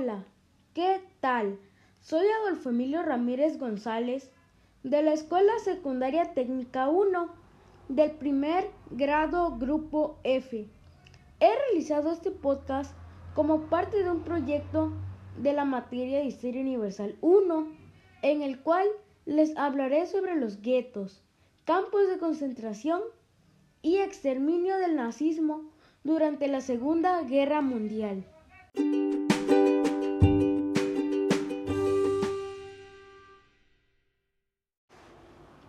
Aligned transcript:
Hola, 0.00 0.24
¿qué 0.74 1.00
tal? 1.18 1.58
Soy 1.98 2.24
Adolfo 2.40 2.70
Emilio 2.70 3.02
Ramírez 3.02 3.58
González 3.58 4.30
de 4.84 5.02
la 5.02 5.12
Escuela 5.12 5.52
Secundaria 5.64 6.34
Técnica 6.34 6.88
1 6.88 7.28
del 7.88 8.12
primer 8.12 8.70
grado 8.92 9.58
Grupo 9.58 10.20
F. 10.22 10.68
He 11.40 11.50
realizado 11.66 12.12
este 12.12 12.30
podcast 12.30 12.94
como 13.34 13.62
parte 13.62 14.04
de 14.04 14.10
un 14.10 14.22
proyecto 14.22 14.92
de 15.36 15.52
la 15.52 15.64
materia 15.64 16.18
de 16.18 16.26
Historia 16.26 16.60
Universal 16.60 17.16
1, 17.20 17.66
en 18.22 18.42
el 18.42 18.60
cual 18.60 18.86
les 19.26 19.56
hablaré 19.56 20.06
sobre 20.06 20.36
los 20.36 20.62
guetos, 20.62 21.24
campos 21.64 22.06
de 22.06 22.18
concentración 22.18 23.00
y 23.82 23.96
exterminio 23.96 24.76
del 24.76 24.94
nazismo 24.94 25.72
durante 26.04 26.46
la 26.46 26.60
Segunda 26.60 27.20
Guerra 27.22 27.62
Mundial. 27.62 28.24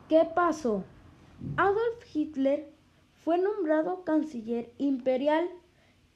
¿Qué 0.09 0.25
pasó? 0.25 0.83
Adolf 1.55 2.03
Hitler 2.15 2.67
fue 3.23 3.37
nombrado 3.37 4.03
canciller 4.05 4.73
imperial 4.79 5.47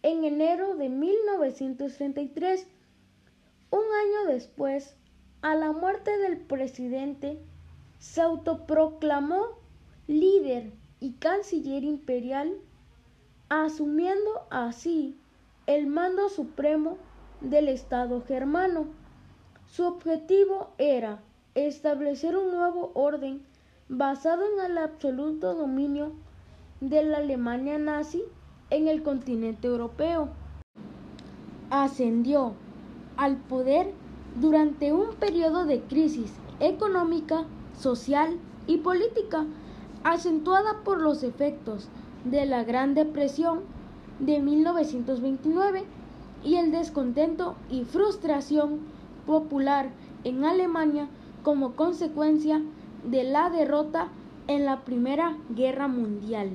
en 0.02 0.24
enero 0.24 0.76
de 0.76 0.90
1933. 0.90 2.66
Un 3.70 3.82
año 3.82 4.34
después, 4.34 4.96
a 5.44 5.54
la 5.54 5.74
muerte 5.74 6.18
del 6.18 6.40
presidente, 6.40 7.38
se 8.00 8.22
autoproclamó 8.22 9.60
líder 10.08 10.72
y 11.00 11.12
canciller 11.14 11.84
imperial, 11.84 12.52
asumiendo 13.50 14.48
así 14.50 15.20
el 15.68 15.86
mando 15.86 16.30
supremo 16.30 16.98
del 17.42 17.70
Estado 17.70 18.24
germano. 18.24 18.88
Su 19.68 19.86
objetivo 19.86 20.72
era 20.80 21.22
establecer 21.54 22.36
un 22.36 22.50
nuevo 22.52 22.92
orden 22.96 23.53
basado 23.90 24.44
en 24.44 24.72
el 24.72 24.78
absoluto 24.78 25.54
dominio 25.56 26.12
de 26.80 27.04
la 27.04 27.18
Alemania 27.18 27.78
nazi 27.78 28.24
en 28.70 28.88
el 28.88 29.04
continente 29.04 29.68
europeo. 29.68 30.30
Ascendió 31.70 32.54
al 33.18 33.38
poder 33.38 33.92
durante 34.40 34.94
un 34.94 35.16
periodo 35.20 35.66
de 35.66 35.82
crisis 35.82 36.34
económica, 36.60 37.46
social 37.78 38.38
y 38.68 38.78
política, 38.78 39.46
acentuada 40.04 40.84
por 40.84 41.02
los 41.02 41.24
efectos 41.24 41.90
de 42.26 42.46
la 42.46 42.64
Gran 42.64 42.94
Depresión 42.94 43.62
de 44.20 44.40
1929 44.40 45.84
y 46.44 46.56
el 46.56 46.72
descontento 46.72 47.56
y 47.70 47.86
frustración 47.86 48.80
popular 49.26 49.90
en 50.24 50.46
Alemania 50.46 51.08
como 51.44 51.76
consecuencia 51.76 52.62
de 53.04 53.24
la 53.24 53.50
derrota 53.50 54.10
en 54.48 54.66
la 54.66 54.82
Primera 54.82 55.38
Guerra 55.56 55.88
Mundial. 55.88 56.52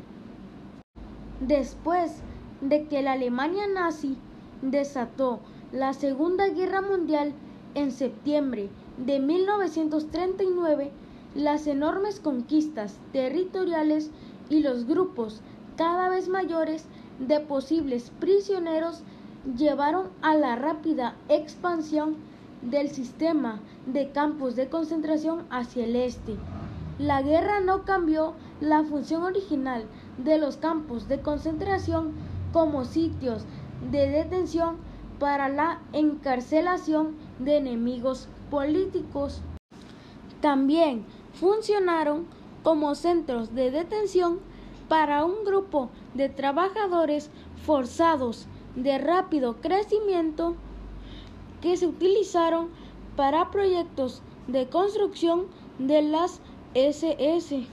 Después 1.40 2.22
de 2.60 2.86
que 2.86 3.02
la 3.02 3.12
Alemania 3.12 3.64
nazi 3.72 4.16
desató 4.62 5.40
la 5.72 5.92
Segunda 5.92 6.48
Guerra 6.48 6.80
Mundial 6.80 7.32
en 7.74 7.92
septiembre 7.92 8.68
de 8.96 9.20
1939, 9.20 10.90
las 11.34 11.66
enormes 11.66 12.20
conquistas 12.20 12.98
territoriales 13.12 14.10
y 14.48 14.60
los 14.60 14.86
grupos 14.86 15.42
cada 15.76 16.08
vez 16.08 16.28
mayores 16.28 16.86
de 17.20 17.40
posibles 17.40 18.10
prisioneros 18.18 19.02
llevaron 19.56 20.08
a 20.22 20.34
la 20.34 20.56
rápida 20.56 21.14
expansión 21.28 22.16
del 22.62 22.90
sistema 22.90 23.60
de 23.86 24.10
campos 24.10 24.56
de 24.56 24.68
concentración 24.68 25.46
hacia 25.50 25.84
el 25.84 25.96
este. 25.96 26.36
La 26.98 27.22
guerra 27.22 27.60
no 27.60 27.84
cambió 27.84 28.34
la 28.60 28.82
función 28.82 29.22
original 29.22 29.84
de 30.18 30.38
los 30.38 30.56
campos 30.56 31.08
de 31.08 31.20
concentración 31.20 32.12
como 32.52 32.84
sitios 32.84 33.44
de 33.90 34.08
detención 34.08 34.76
para 35.18 35.48
la 35.48 35.80
encarcelación 35.92 37.16
de 37.38 37.58
enemigos 37.58 38.28
políticos. 38.50 39.42
También 40.40 41.04
funcionaron 41.34 42.26
como 42.62 42.94
centros 42.94 43.54
de 43.54 43.70
detención 43.70 44.40
para 44.88 45.24
un 45.24 45.44
grupo 45.44 45.90
de 46.14 46.28
trabajadores 46.28 47.30
forzados 47.64 48.46
de 48.74 48.98
rápido 48.98 49.56
crecimiento 49.60 50.56
que 51.60 51.76
se 51.76 51.86
utilizaron 51.86 52.68
para 53.16 53.50
proyectos 53.50 54.22
de 54.46 54.68
construcción 54.68 55.46
de 55.78 56.02
las 56.02 56.40
SS. 56.74 57.66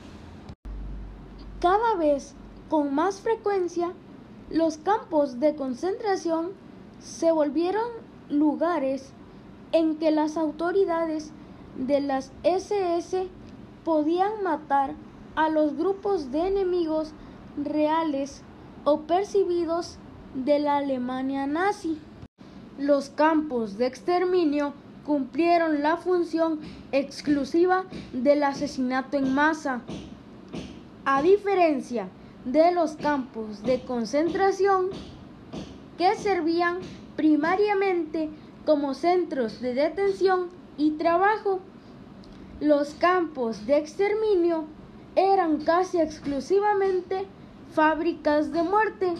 Cada 1.60 1.96
vez 1.96 2.36
con 2.70 2.94
más 2.94 3.22
frecuencia, 3.22 3.94
los 4.50 4.78
campos 4.78 5.40
de 5.40 5.56
concentración 5.56 6.52
se 7.00 7.32
volvieron 7.32 7.88
lugares 8.30 9.14
en 9.72 9.98
que 9.98 10.12
las 10.12 10.38
autoridades 10.38 11.32
de 11.78 12.02
las 12.02 12.32
SS 12.44 13.28
podían 13.84 14.44
matar 14.44 14.96
a 15.36 15.50
los 15.50 15.76
grupos 15.76 16.32
de 16.32 16.48
enemigos 16.48 17.14
reales 17.58 18.42
o 18.84 19.02
percibidos 19.02 19.98
de 20.34 20.60
la 20.60 20.78
Alemania 20.78 21.48
nazi. 21.48 22.00
Los 22.78 23.10
campos 23.10 23.78
de 23.78 23.88
exterminio 23.88 24.74
cumplieron 25.06 25.82
la 25.82 25.96
función 25.96 26.60
exclusiva 26.92 27.86
del 28.12 28.44
asesinato 28.44 29.18
en 29.18 29.34
masa. 29.34 29.82
A 31.06 31.22
diferencia 31.22 32.10
de 32.44 32.74
los 32.74 32.98
campos 32.98 33.64
de 33.64 33.82
concentración, 33.86 34.90
que 35.98 36.16
servían 36.16 36.80
primariamente 37.16 38.30
como 38.66 38.94
centros 38.94 39.62
de 39.62 39.74
detención 39.74 40.50
y 40.78 40.92
trabajo, 40.92 41.62
los 42.60 42.94
campos 42.96 43.66
de 43.66 43.78
exterminio 43.78 44.66
eran 45.16 45.62
casi 45.62 46.00
exclusivamente 46.00 47.26
fábricas 47.72 48.52
de 48.52 48.64
muerte. 48.64 49.14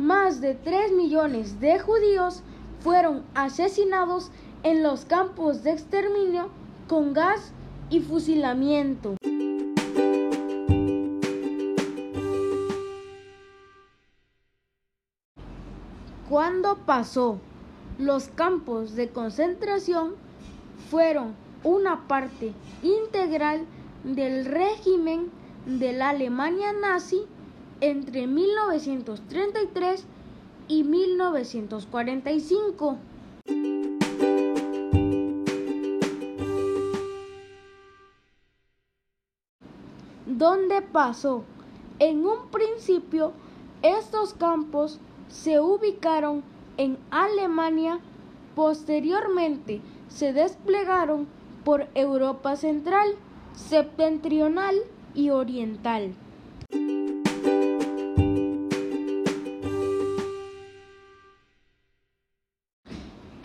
Más 0.00 0.40
de 0.40 0.54
3 0.54 0.92
millones 0.92 1.60
de 1.60 1.78
judíos 1.78 2.42
fueron 2.78 3.22
asesinados 3.34 4.30
en 4.62 4.82
los 4.82 5.04
campos 5.04 5.62
de 5.62 5.72
exterminio 5.72 6.48
con 6.88 7.12
gas 7.12 7.52
y 7.90 8.00
fusilamiento. 8.00 9.16
¿Cuándo 16.30 16.78
pasó? 16.86 17.38
Los 17.98 18.28
campos 18.28 18.94
de 18.94 19.10
concentración 19.10 20.14
fueron 20.88 21.34
una 21.62 22.08
parte 22.08 22.54
integral 22.82 23.66
del 24.04 24.46
régimen 24.46 25.30
de 25.66 25.92
la 25.92 26.08
Alemania 26.08 26.72
nazi 26.72 27.26
entre 27.80 28.26
1933 28.26 30.04
y 30.68 30.84
1945. 30.84 32.98
¿Dónde 40.26 40.80
pasó? 40.80 41.44
En 41.98 42.24
un 42.24 42.48
principio, 42.50 43.32
estos 43.82 44.32
campos 44.32 44.98
se 45.28 45.60
ubicaron 45.60 46.42
en 46.76 46.98
Alemania, 47.10 47.98
posteriormente 48.54 49.80
se 50.08 50.32
desplegaron 50.32 51.26
por 51.64 51.88
Europa 51.94 52.56
Central, 52.56 53.08
Septentrional 53.54 54.76
y 55.14 55.30
Oriental. 55.30 56.14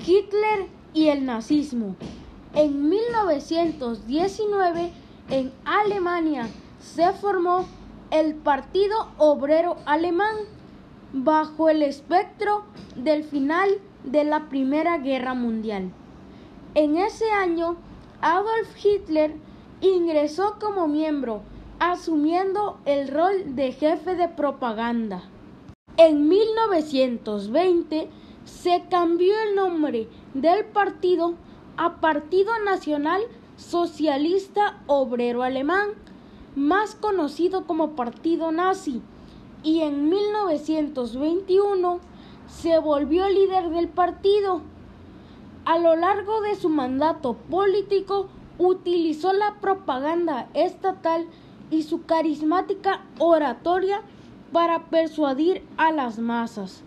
Hitler 0.05 0.67
y 0.93 1.07
el 1.07 1.25
nazismo. 1.25 1.95
En 2.53 2.89
1919, 2.89 4.91
en 5.29 5.51
Alemania, 5.65 6.47
se 6.79 7.11
formó 7.13 7.65
el 8.11 8.35
Partido 8.35 9.09
Obrero 9.17 9.77
Alemán 9.85 10.35
bajo 11.11 11.69
el 11.69 11.81
espectro 11.81 12.63
del 12.95 13.23
final 13.23 13.69
de 14.03 14.23
la 14.23 14.47
Primera 14.47 14.99
Guerra 14.99 15.33
Mundial. 15.33 15.91
En 16.75 16.97
ese 16.97 17.31
año, 17.31 17.77
Adolf 18.21 18.75
Hitler 18.83 19.35
ingresó 19.81 20.57
como 20.59 20.87
miembro, 20.87 21.41
asumiendo 21.79 22.77
el 22.85 23.07
rol 23.07 23.55
de 23.55 23.71
jefe 23.71 24.15
de 24.15 24.29
propaganda. 24.29 25.23
En 25.97 26.27
1920 26.27 28.09
se 28.45 28.85
cambió 28.89 29.33
el 29.47 29.55
nombre 29.55 30.07
del 30.33 30.65
partido 30.65 31.33
a 31.77 31.99
Partido 31.99 32.57
Nacional 32.63 33.21
Socialista 33.57 34.81
Obrero 34.87 35.43
Alemán, 35.43 35.89
más 36.55 36.95
conocido 36.95 37.65
como 37.65 37.91
Partido 37.91 38.51
Nazi, 38.51 39.01
y 39.63 39.81
en 39.81 40.09
1921 40.09 41.99
se 42.47 42.79
volvió 42.79 43.27
líder 43.27 43.69
del 43.69 43.89
partido. 43.89 44.61
A 45.65 45.79
lo 45.79 45.95
largo 45.95 46.41
de 46.41 46.55
su 46.55 46.69
mandato 46.69 47.33
político 47.33 48.29
utilizó 48.57 49.33
la 49.33 49.55
propaganda 49.55 50.47
estatal 50.53 51.25
y 51.71 51.83
su 51.83 52.05
carismática 52.05 53.01
oratoria 53.17 54.01
para 54.51 54.85
persuadir 54.85 55.63
a 55.77 55.91
las 55.91 56.19
masas, 56.19 56.83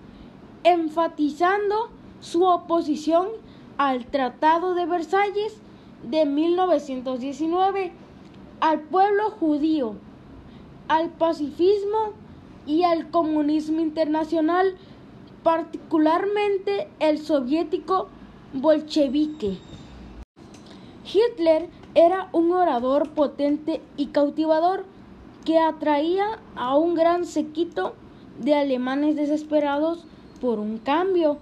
enfatizando 0.65 1.91
su 2.21 2.45
oposición 2.45 3.29
al 3.77 4.07
Tratado 4.07 4.75
de 4.75 4.87
Versalles 4.87 5.57
de 6.03 6.27
1919, 6.27 7.93
al 8.61 8.81
pueblo 8.81 9.31
judío, 9.31 9.95
al 10.89 11.11
pacifismo 11.11 12.13
y 12.67 12.83
al 12.83 13.11
comunismo 13.11 13.81
internacional, 13.81 14.75
particularmente 15.43 16.89
el 16.99 17.19
soviético 17.19 18.09
bolchevique. 18.53 19.59
Hitler 21.05 21.71
era 21.95 22.29
un 22.33 22.53
orador 22.53 23.11
potente 23.11 23.81
y 23.97 24.07
cautivador 24.07 24.85
que 25.45 25.59
atraía 25.59 26.39
a 26.57 26.77
un 26.77 26.95
gran 26.95 27.25
sequito 27.25 27.95
de 28.39 28.55
alemanes 28.55 29.17
desesperados 29.17 30.05
por 30.41 30.59
un 30.59 30.79
cambio. 30.79 31.39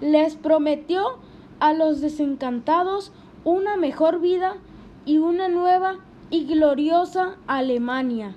Les 0.00 0.36
prometió 0.36 1.18
a 1.60 1.72
los 1.72 2.00
desencantados 2.00 3.12
una 3.44 3.76
mejor 3.76 4.20
vida 4.20 4.56
y 5.04 5.18
una 5.18 5.48
nueva 5.48 5.98
y 6.30 6.46
gloriosa 6.46 7.36
Alemania. 7.46 8.34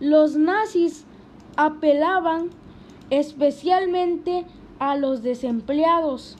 Los 0.00 0.36
nazis 0.36 1.04
apelaban 1.56 2.50
especialmente 3.10 4.44
a 4.78 4.96
los 4.96 5.22
desempleados, 5.22 6.36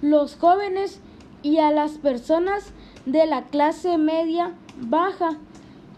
los 0.00 0.36
jóvenes 0.36 1.00
y 1.42 1.58
a 1.58 1.70
las 1.70 1.98
personas 1.98 2.72
de 3.06 3.26
la 3.26 3.44
clase 3.44 3.98
media 3.98 4.54
baja, 4.80 5.38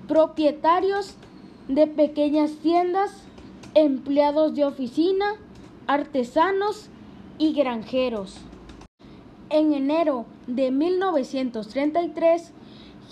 propietarios 0.08 1.14
de 1.68 1.86
pequeñas 1.86 2.52
tiendas, 2.62 3.22
empleados 3.74 4.54
de 4.54 4.64
oficina, 4.64 5.36
artesanos 5.90 6.88
y 7.37 7.52
granjeros. 7.52 8.38
En 9.48 9.72
enero 9.72 10.25
de 10.46 10.70
1933, 10.70 12.52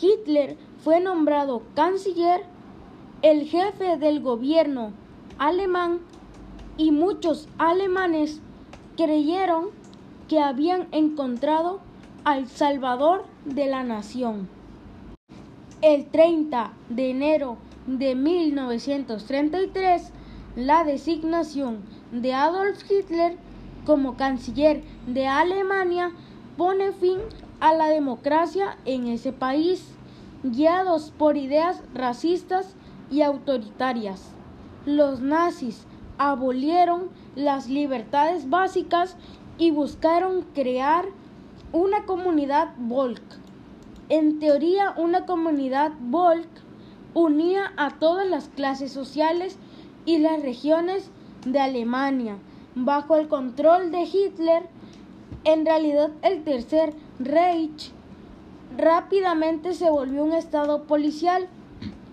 Hitler 0.00 0.56
fue 0.84 1.00
nombrado 1.00 1.62
canciller, 1.74 2.44
el 3.22 3.48
jefe 3.48 3.96
del 3.96 4.20
gobierno 4.20 4.92
alemán 5.38 5.98
y 6.76 6.92
muchos 6.92 7.48
alemanes 7.58 8.40
creyeron 8.96 9.70
que 10.28 10.38
habían 10.38 10.86
encontrado 10.92 11.80
al 12.22 12.46
Salvador 12.46 13.24
de 13.44 13.66
la 13.66 13.82
nación. 13.82 14.48
El 15.82 16.06
30 16.06 16.70
de 16.90 17.10
enero 17.10 17.56
de 17.88 18.14
1933, 18.14 20.12
la 20.54 20.84
designación 20.84 21.97
de 22.12 22.34
Adolf 22.34 22.90
Hitler 22.90 23.36
como 23.84 24.16
canciller 24.16 24.82
de 25.06 25.26
Alemania 25.26 26.12
pone 26.56 26.92
fin 26.92 27.18
a 27.60 27.74
la 27.74 27.88
democracia 27.88 28.76
en 28.84 29.06
ese 29.06 29.32
país, 29.32 29.84
guiados 30.42 31.12
por 31.16 31.36
ideas 31.36 31.82
racistas 31.94 32.74
y 33.10 33.22
autoritarias. 33.22 34.32
Los 34.86 35.20
nazis 35.20 35.84
abolieron 36.18 37.08
las 37.34 37.68
libertades 37.68 38.50
básicas 38.50 39.16
y 39.58 39.70
buscaron 39.70 40.42
crear 40.54 41.06
una 41.72 42.04
comunidad 42.04 42.72
Volk. 42.78 43.22
En 44.08 44.38
teoría, 44.38 44.94
una 44.96 45.26
comunidad 45.26 45.92
Volk 46.00 46.48
unía 47.14 47.72
a 47.76 47.98
todas 47.98 48.26
las 48.26 48.48
clases 48.48 48.92
sociales 48.92 49.58
y 50.06 50.18
las 50.18 50.42
regiones 50.42 51.10
de 51.44 51.60
Alemania 51.60 52.36
bajo 52.74 53.16
el 53.16 53.28
control 53.28 53.90
de 53.90 54.02
Hitler. 54.02 54.68
En 55.44 55.64
realidad, 55.64 56.10
el 56.22 56.44
Tercer 56.44 56.94
Reich 57.18 57.92
rápidamente 58.76 59.74
se 59.74 59.90
volvió 59.90 60.24
un 60.24 60.32
estado 60.32 60.84
policial 60.84 61.48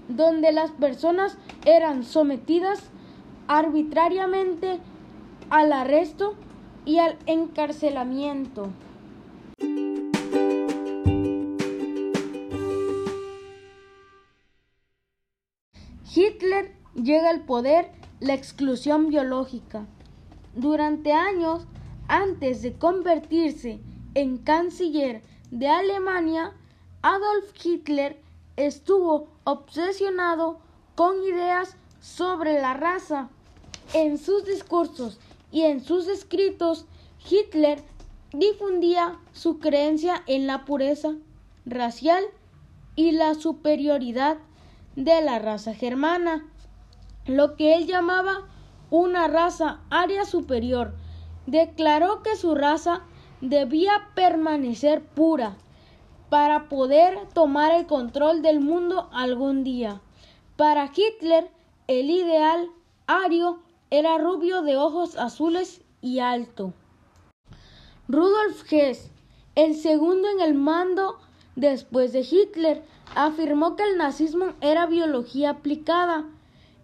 donde 0.07 0.51
las 0.51 0.71
personas 0.71 1.37
eran 1.65 2.03
sometidas 2.03 2.79
arbitrariamente 3.47 4.79
al 5.49 5.73
arresto 5.73 6.35
y 6.85 6.99
al 6.99 7.17
encarcelamiento. 7.25 8.69
Hitler 16.15 16.71
llega 16.95 17.29
al 17.29 17.41
poder 17.41 17.91
la 18.19 18.33
exclusión 18.33 19.09
biológica. 19.09 19.85
Durante 20.55 21.11
años, 21.11 21.65
antes 22.07 22.61
de 22.61 22.73
convertirse 22.73 23.79
en 24.13 24.37
canciller 24.37 25.21
de 25.51 25.67
Alemania, 25.67 26.53
Adolf 27.01 27.51
Hitler 27.63 28.21
estuvo 28.55 29.27
obsesionado 29.43 30.59
con 30.95 31.21
ideas 31.23 31.75
sobre 31.99 32.61
la 32.61 32.73
raza. 32.73 33.29
En 33.93 34.17
sus 34.17 34.45
discursos 34.45 35.19
y 35.51 35.63
en 35.63 35.83
sus 35.83 36.07
escritos, 36.07 36.85
Hitler 37.29 37.81
difundía 38.33 39.19
su 39.33 39.59
creencia 39.59 40.23
en 40.27 40.47
la 40.47 40.65
pureza 40.65 41.15
racial 41.65 42.23
y 42.95 43.11
la 43.11 43.35
superioridad 43.35 44.37
de 44.95 45.21
la 45.21 45.39
raza 45.39 45.73
germana, 45.73 46.45
lo 47.25 47.55
que 47.55 47.75
él 47.75 47.87
llamaba 47.87 48.47
una 48.89 49.27
raza 49.27 49.81
aria 49.89 50.25
superior. 50.25 50.93
Declaró 51.47 52.23
que 52.23 52.35
su 52.35 52.55
raza 52.55 53.03
debía 53.41 54.09
permanecer 54.15 55.03
pura 55.03 55.57
para 56.29 56.69
poder 56.69 57.19
tomar 57.33 57.71
el 57.71 57.85
control 57.85 58.41
del 58.41 58.59
mundo 58.59 59.09
algún 59.13 59.63
día. 59.63 60.01
Para 60.55 60.91
Hitler, 60.95 61.49
el 61.87 62.09
ideal 62.09 62.69
ario 63.07 63.59
era 63.89 64.17
rubio 64.17 64.61
de 64.61 64.77
ojos 64.77 65.17
azules 65.17 65.81
y 66.01 66.19
alto. 66.19 66.73
Rudolf 68.07 68.71
Hess, 68.71 69.11
el 69.55 69.75
segundo 69.75 70.29
en 70.29 70.41
el 70.41 70.53
mando 70.53 71.17
después 71.55 72.13
de 72.13 72.21
Hitler, 72.21 72.83
afirmó 73.15 73.75
que 73.75 73.83
el 73.83 73.97
nazismo 73.97 74.53
era 74.61 74.85
biología 74.85 75.51
aplicada. 75.51 76.25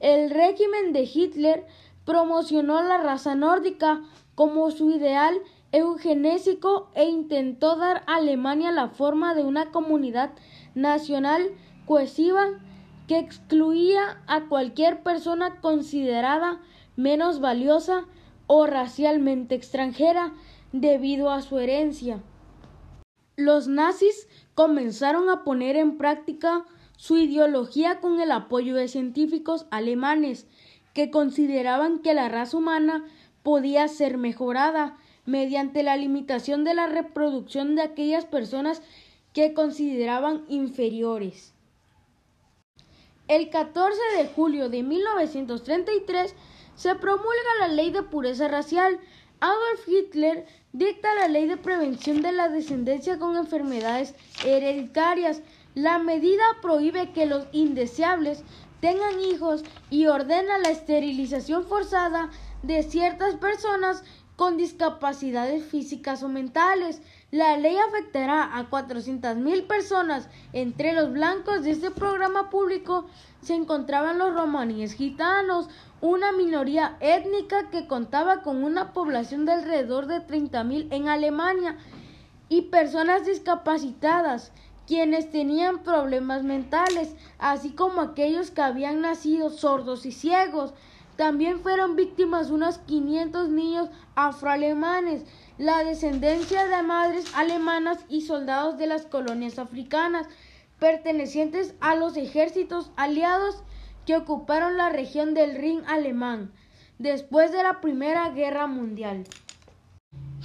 El 0.02 0.32
régimen 0.32 0.94
de 0.94 1.04
Hitler 1.04 1.66
promocionó 2.06 2.82
la 2.82 2.98
raza 2.98 3.36
nórdica 3.36 4.02
como 4.34 4.72
su 4.72 4.90
ideal 4.90 5.36
eugenésico 5.72 6.90
e 6.96 7.06
intentó 7.06 7.76
dar 7.76 8.04
a 8.08 8.16
Alemania 8.16 8.72
la 8.72 8.90
forma 8.90 9.36
de 9.36 9.44
una 9.44 9.72
comunidad 9.72 10.32
nacional 10.74 11.52
cohesiva 11.86 12.48
que 13.08 13.20
excluía 13.20 14.22
a 14.26 14.48
cualquier 14.48 15.04
persona 15.04 15.62
considerada 15.62 16.60
menos 16.96 17.40
valiosa 17.40 18.06
o 18.48 18.66
racialmente 18.66 19.54
extranjera 19.54 20.34
debido 20.72 21.30
a 21.30 21.42
su 21.42 21.60
herencia. 21.60 22.24
Los 23.36 23.68
nazis 23.68 24.28
comenzaron 24.56 25.30
a 25.30 25.44
poner 25.44 25.76
en 25.76 25.98
práctica 25.98 26.66
su 27.02 27.18
ideología 27.18 28.00
con 28.00 28.22
el 28.22 28.32
apoyo 28.32 28.76
de 28.76 28.88
científicos 28.88 29.66
alemanes 29.72 30.46
que 30.94 31.10
consideraban 31.10 31.98
que 31.98 32.14
la 32.14 32.30
raza 32.30 32.56
humana 32.56 33.04
podía 33.42 33.88
ser 33.88 34.20
mejorada 34.20 35.00
mediante 35.26 35.82
la 35.82 35.98
limitación 35.98 36.64
de 36.64 36.76
la 36.76 36.86
reproducción 36.86 37.76
de 37.76 37.82
aquellas 37.82 38.26
personas 38.26 38.84
que 39.34 39.56
consideraban 39.56 40.46
inferiores. 40.48 41.56
El 43.28 43.50
14 43.50 44.00
de 44.18 44.28
julio 44.28 44.70
de 44.70 44.84
1933 44.84 46.36
se 46.76 46.94
promulga 46.94 47.58
la 47.62 47.70
ley 47.70 47.90
de 47.90 48.04
pureza 48.04 48.48
racial. 48.48 49.00
Adolf 49.40 49.88
Hitler 49.88 50.46
dicta 50.72 51.16
la 51.16 51.28
ley 51.30 51.48
de 51.48 51.58
prevención 51.58 52.22
de 52.22 52.32
la 52.32 52.48
descendencia 52.50 53.18
con 53.18 53.38
enfermedades 53.38 54.14
hereditarias. 54.46 55.42
La 55.76 56.00
medida 56.00 56.44
prohíbe 56.62 57.12
que 57.12 57.26
los 57.26 57.46
indeseables 57.54 58.44
tengan 58.82 59.20
hijos 59.22 59.64
y 59.90 60.08
ordena 60.08 60.58
la 60.58 60.70
esterilización 60.70 61.66
forzada 61.66 62.30
de 62.62 62.84
ciertas 62.84 63.36
personas 63.36 64.04
con 64.36 64.58
discapacidades 64.58 65.64
físicas 65.64 66.24
o 66.24 66.28
mentales. 66.28 67.02
La 67.30 67.56
ley 67.58 67.78
afectará 67.78 68.58
a 68.58 68.70
400.000 68.70 69.68
personas. 69.68 70.28
Entre 70.52 70.94
los 70.94 71.14
blancos 71.14 71.64
de 71.64 71.72
este 71.72 71.92
programa 71.92 72.50
público 72.50 73.06
se 73.42 73.54
encontraban 73.54 74.18
los 74.18 74.34
romaníes 74.34 74.94
gitanos, 74.94 75.70
una 76.02 76.32
minoría 76.32 76.98
étnica 77.00 77.70
que 77.70 77.88
contaba 77.88 78.42
con 78.42 78.64
una 78.64 78.92
población 78.94 79.46
de 79.46 79.54
alrededor 79.54 80.08
de 80.08 80.26
30.000 80.26 80.88
en 80.92 81.08
Alemania, 81.08 81.78
y 82.50 82.64
personas 82.64 83.26
discapacitadas, 83.26 84.52
quienes 84.92 85.32
tenían 85.32 85.84
problemas 85.84 86.44
mentales, 86.44 87.16
así 87.40 87.70
como 87.70 88.02
aquellos 88.02 88.52
que 88.52 88.62
habían 88.62 89.00
nacido 89.00 89.50
sordos 89.50 90.06
y 90.06 90.12
ciegos. 90.12 90.74
También 91.16 91.62
fueron 91.62 91.96
víctimas 91.96 92.52
unos 92.52 92.80
500 92.80 93.48
niños 93.48 93.90
afroalemanes, 94.16 95.24
la 95.58 95.86
descendencia 95.86 96.68
de 96.68 96.84
madres 96.84 97.24
alemanas 97.36 98.00
y 98.10 98.24
soldados 98.24 98.78
de 98.78 98.88
las 98.88 99.06
colonias 99.06 99.60
africanas, 99.60 100.28
pertenecientes 100.78 101.74
a 101.80 101.96
los 101.96 102.18
ejércitos 102.18 102.92
aliados 102.98 103.64
que 104.06 104.18
ocuparon 104.18 104.76
la 104.76 104.90
región 104.90 105.34
del 105.34 105.56
Rin 105.56 105.84
alemán 105.88 106.52
después 107.00 107.54
de 107.54 107.64
la 107.64 107.80
Primera 107.80 108.30
Guerra 108.32 108.68
Mundial. 108.68 109.24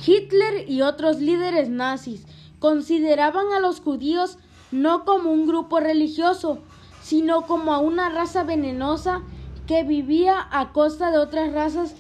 Hitler 0.07 0.71
y 0.71 0.83
otros 0.83 1.21
líderes 1.21 1.69
nazis 1.69 2.25
consideraban 2.59 3.53
a 3.53 3.61
los 3.61 3.81
judíos 3.81 4.39
no 4.71 5.05
como 5.05 5.31
un 5.31 5.47
grupo 5.47 5.81
religioso, 5.81 6.59
sino 7.03 7.43
como 7.43 7.73
a 7.73 7.79
una 7.79 8.09
raza 8.09 8.43
venenosa 8.43 9.23
que 9.67 9.83
vivía 9.85 10.47
a 10.51 10.73
costa 10.73 11.11
de 11.11 11.19
otras 11.19 11.53
razas 11.53 11.95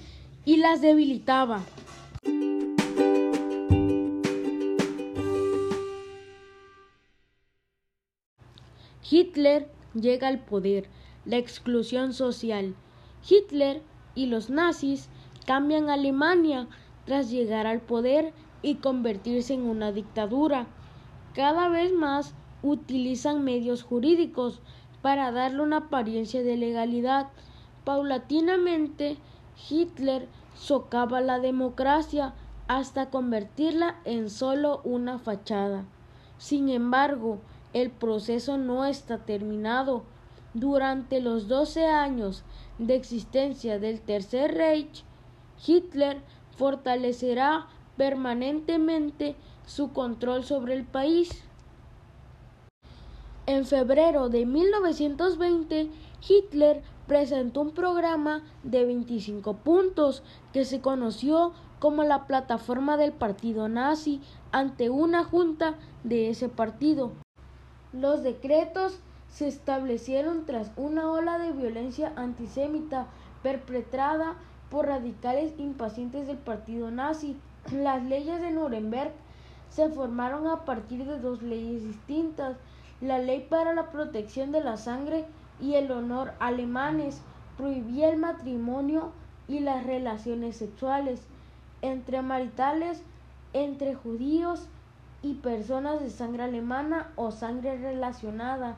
y 0.45 0.57
las 0.57 0.81
debilitaba. 0.81 1.61
Hitler 9.09 9.71
llega 9.95 10.29
al 10.29 10.45
poder, 10.45 10.89
la 11.25 11.37
exclusión 11.37 12.13
social. 12.13 12.75
Hitler 13.29 13.83
y 14.15 14.27
los 14.27 14.51
nazis 14.51 15.09
cambian 15.47 15.91
Alemania 15.91 16.67
tras 17.05 17.31
llegar 17.31 17.67
al 17.67 17.81
poder 17.81 18.33
y 18.63 18.77
convertirse 18.77 19.55
en 19.55 19.63
una 19.63 19.93
dictadura. 19.93 20.67
Cada 21.35 21.69
vez 21.69 21.93
más 21.93 22.35
utilizan 22.63 23.45
medios 23.45 23.83
jurídicos 23.83 24.61
para 25.03 25.31
darle 25.31 25.63
una 25.63 25.77
apariencia 25.79 26.43
de 26.43 26.57
legalidad 26.57 27.29
Paulatinamente, 27.87 29.17
Hitler 29.71 30.27
socava 30.57 31.21
la 31.21 31.39
democracia 31.39 32.35
hasta 32.67 33.11
convertirla 33.11 34.01
en 34.05 34.29
solo 34.29 34.81
una 34.83 35.21
fachada. 35.21 35.85
Sin 36.37 36.69
embargo, 36.69 37.39
el 37.75 37.93
proceso 37.93 38.59
no 38.59 38.87
está 38.87 39.19
terminado. 39.19 40.03
Durante 40.53 41.21
los 41.21 41.47
12 41.47 41.87
años 41.87 42.43
de 42.79 42.97
existencia 42.97 43.79
del 43.79 44.01
Tercer 44.01 44.55
Reich, 44.55 45.05
Hitler 45.65 46.21
fortalecerá 46.57 47.69
permanentemente 47.97 49.37
su 49.67 49.93
control 49.93 50.45
sobre 50.45 50.75
el 50.75 50.85
país. 50.85 51.43
En 53.47 53.65
febrero 53.65 54.29
de 54.29 54.45
1920, 54.45 55.89
Hitler 56.29 56.83
presentó 57.07 57.61
un 57.61 57.71
programa 57.71 58.43
de 58.65 58.85
25 58.85 59.59
puntos 59.59 60.23
que 60.53 60.65
se 60.65 60.81
conoció 60.81 61.53
como 61.79 62.05
la 62.05 62.27
plataforma 62.27 62.97
del 62.97 63.13
partido 63.13 63.69
nazi 63.69 64.21
ante 64.51 64.91
una 64.91 65.25
junta 65.25 65.75
de 66.05 66.31
ese 66.31 66.49
partido. 66.49 67.13
Los 67.93 68.23
decretos 68.23 68.99
se 69.29 69.47
establecieron 69.47 70.47
tras 70.47 70.71
una 70.77 71.11
ola 71.11 71.39
de 71.39 71.53
violencia 71.53 72.13
antisemita 72.17 73.07
perpetrada 73.43 74.35
por 74.71 74.87
radicales 74.87 75.53
impacientes 75.59 76.27
del 76.27 76.39
partido 76.39 76.91
nazi. 76.91 77.37
Las 77.73 78.05
leyes 78.05 78.41
de 78.41 78.53
Nuremberg 78.53 79.13
se 79.71 79.89
formaron 79.89 80.47
a 80.47 80.65
partir 80.65 81.05
de 81.05 81.19
dos 81.19 81.43
leyes 81.43 81.83
distintas, 81.83 82.57
la 83.01 83.19
ley 83.19 83.47
para 83.51 83.75
la 83.75 83.91
protección 83.91 84.53
de 84.53 84.63
la 84.63 84.77
sangre 84.77 85.25
y 85.61 85.75
el 85.75 85.91
honor 85.91 86.33
alemanes 86.39 87.21
prohibía 87.57 88.09
el 88.09 88.19
matrimonio 88.19 89.13
y 89.49 89.61
las 89.61 89.85
relaciones 89.85 90.57
sexuales 90.57 91.23
entre 91.83 92.23
maritales 92.23 93.03
entre 93.53 93.95
judíos 93.95 94.69
y 95.23 95.35
personas 95.35 96.01
de 96.01 96.11
sangre 96.11 96.45
alemana 96.45 97.11
o 97.17 97.31
sangre 97.31 97.79
relacionada. 97.79 98.77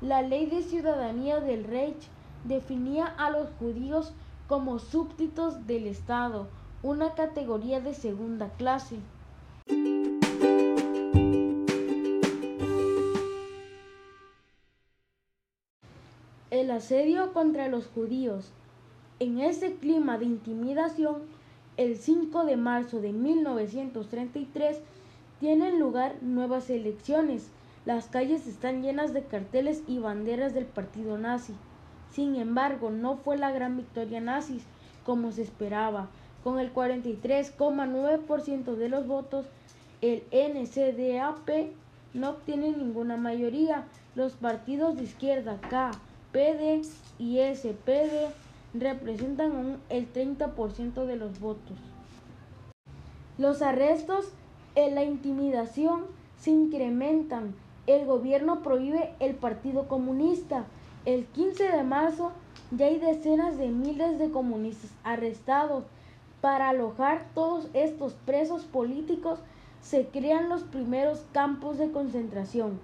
La 0.00 0.22
ley 0.22 0.46
de 0.46 0.62
ciudadanía 0.62 1.40
del 1.40 1.64
Reich 1.64 2.08
definía 2.44 3.06
a 3.06 3.30
los 3.30 3.48
judíos 3.58 4.12
como 4.46 4.78
súbditos 4.78 5.66
del 5.66 5.86
Estado, 5.86 6.46
una 6.82 7.14
categoría 7.14 7.80
de 7.80 7.92
segunda 7.92 8.50
clase. 8.50 8.96
El 16.50 16.70
asedio 16.70 17.32
contra 17.32 17.68
los 17.68 17.86
judíos. 17.88 18.52
En 19.18 19.40
ese 19.40 19.74
clima 19.74 20.18
de 20.18 20.26
intimidación, 20.26 21.22
el 21.76 21.96
5 21.96 22.44
de 22.44 22.56
marzo 22.56 23.00
de 23.00 23.12
1933 23.12 24.80
tienen 25.40 25.80
lugar 25.80 26.16
nuevas 26.22 26.70
elecciones. 26.70 27.50
Las 27.84 28.06
calles 28.06 28.46
están 28.46 28.82
llenas 28.82 29.12
de 29.12 29.24
carteles 29.24 29.82
y 29.88 29.98
banderas 29.98 30.54
del 30.54 30.66
partido 30.66 31.18
nazi. 31.18 31.54
Sin 32.12 32.36
embargo, 32.36 32.90
no 32.90 33.16
fue 33.16 33.36
la 33.36 33.50
gran 33.50 33.76
victoria 33.76 34.20
nazi 34.20 34.60
como 35.04 35.32
se 35.32 35.42
esperaba. 35.42 36.08
Con 36.44 36.58
el 36.58 36.72
43,9% 36.72 38.76
de 38.76 38.88
los 38.88 39.06
votos, 39.06 39.46
el 40.00 40.22
NCDAP 40.32 41.72
no 42.14 42.30
obtiene 42.30 42.70
ninguna 42.70 43.16
mayoría. 43.16 43.84
Los 44.14 44.32
partidos 44.32 44.96
de 44.96 45.04
izquierda 45.04 45.58
K, 45.68 45.90
PD 46.32 46.82
y 47.18 47.38
SPD 47.38 48.32
representan 48.74 49.78
el 49.88 50.12
30% 50.12 51.06
de 51.06 51.16
los 51.16 51.40
votos. 51.40 51.78
Los 53.38 53.62
arrestos 53.62 54.26
y 54.74 54.90
la 54.90 55.04
intimidación 55.04 56.04
se 56.38 56.50
incrementan. 56.50 57.54
El 57.86 58.06
gobierno 58.06 58.62
prohíbe 58.62 59.14
el 59.20 59.34
Partido 59.34 59.88
Comunista. 59.88 60.64
El 61.04 61.26
15 61.26 61.70
de 61.70 61.82
marzo 61.84 62.32
ya 62.70 62.86
hay 62.86 62.98
decenas 62.98 63.56
de 63.56 63.68
miles 63.68 64.18
de 64.18 64.30
comunistas 64.30 64.90
arrestados. 65.04 65.84
Para 66.40 66.68
alojar 66.68 67.26
todos 67.34 67.68
estos 67.72 68.12
presos 68.12 68.64
políticos 68.64 69.40
se 69.80 70.06
crean 70.06 70.48
los 70.48 70.62
primeros 70.62 71.24
campos 71.32 71.78
de 71.78 71.90
concentración. 71.90 72.78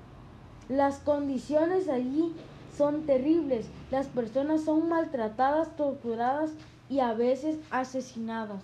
Las 0.68 0.98
condiciones 0.98 1.88
allí 1.88 2.34
son 2.76 3.06
terribles. 3.06 3.66
Las 3.90 4.06
personas 4.06 4.62
son 4.62 4.88
maltratadas, 4.88 5.76
torturadas 5.76 6.50
y 6.88 7.00
a 7.00 7.12
veces 7.12 7.58
asesinadas. 7.70 8.62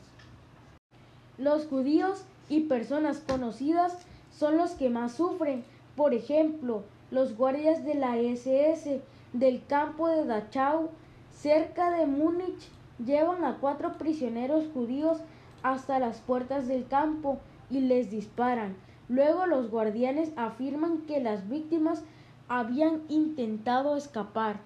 Los 1.38 1.66
judíos 1.66 2.24
y 2.48 2.60
personas 2.62 3.18
conocidas 3.18 3.96
son 4.36 4.56
los 4.56 4.72
que 4.72 4.90
más 4.90 5.12
sufren. 5.12 5.64
Por 5.96 6.14
ejemplo, 6.14 6.82
los 7.10 7.36
guardias 7.36 7.84
de 7.84 7.94
la 7.94 8.18
SS 8.18 9.00
del 9.32 9.64
campo 9.66 10.08
de 10.08 10.24
Dachau, 10.24 10.90
cerca 11.32 11.90
de 11.90 12.06
Múnich, 12.06 12.68
llevan 13.04 13.44
a 13.44 13.56
cuatro 13.56 13.98
prisioneros 13.98 14.66
judíos 14.72 15.18
hasta 15.62 15.98
las 15.98 16.20
puertas 16.20 16.68
del 16.68 16.86
campo 16.86 17.38
y 17.70 17.80
les 17.80 18.10
disparan. 18.10 18.76
Luego 19.08 19.46
los 19.46 19.70
guardianes 19.70 20.32
afirman 20.36 20.98
que 21.02 21.20
las 21.20 21.48
víctimas 21.48 22.02
habían 22.48 23.02
intentado 23.08 23.96
escapar. 23.96 24.60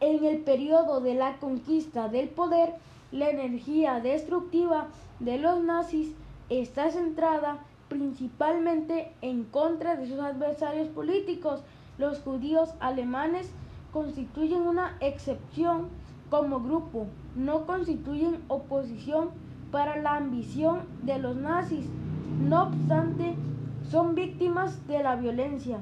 En 0.00 0.24
el 0.24 0.38
periodo 0.38 1.00
de 1.00 1.14
la 1.14 1.36
conquista 1.38 2.08
del 2.08 2.28
poder, 2.28 2.74
la 3.12 3.28
energía 3.28 4.00
destructiva 4.00 4.88
de 5.18 5.38
los 5.38 5.62
nazis 5.62 6.14
está 6.48 6.90
centrada 6.90 7.58
principalmente 7.88 9.12
en 9.20 9.44
contra 9.44 9.96
de 9.96 10.08
sus 10.08 10.20
adversarios 10.20 10.88
políticos. 10.88 11.62
Los 11.98 12.20
judíos 12.20 12.70
alemanes 12.80 13.50
constituyen 13.92 14.62
una 14.62 14.96
excepción 15.00 15.88
como 16.30 16.60
grupo, 16.60 17.06
no 17.36 17.66
constituyen 17.66 18.42
oposición 18.48 19.30
para 19.70 20.00
la 20.00 20.16
ambición 20.16 20.82
de 21.02 21.18
los 21.18 21.36
nazis. 21.36 21.86
No 22.40 22.64
obstante, 22.64 23.34
son 23.90 24.14
víctimas 24.14 24.86
de 24.86 25.02
la 25.02 25.16
violencia 25.16 25.80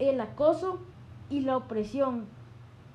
el 0.00 0.20
acoso 0.20 0.78
y 1.28 1.40
la 1.40 1.58
opresión. 1.58 2.24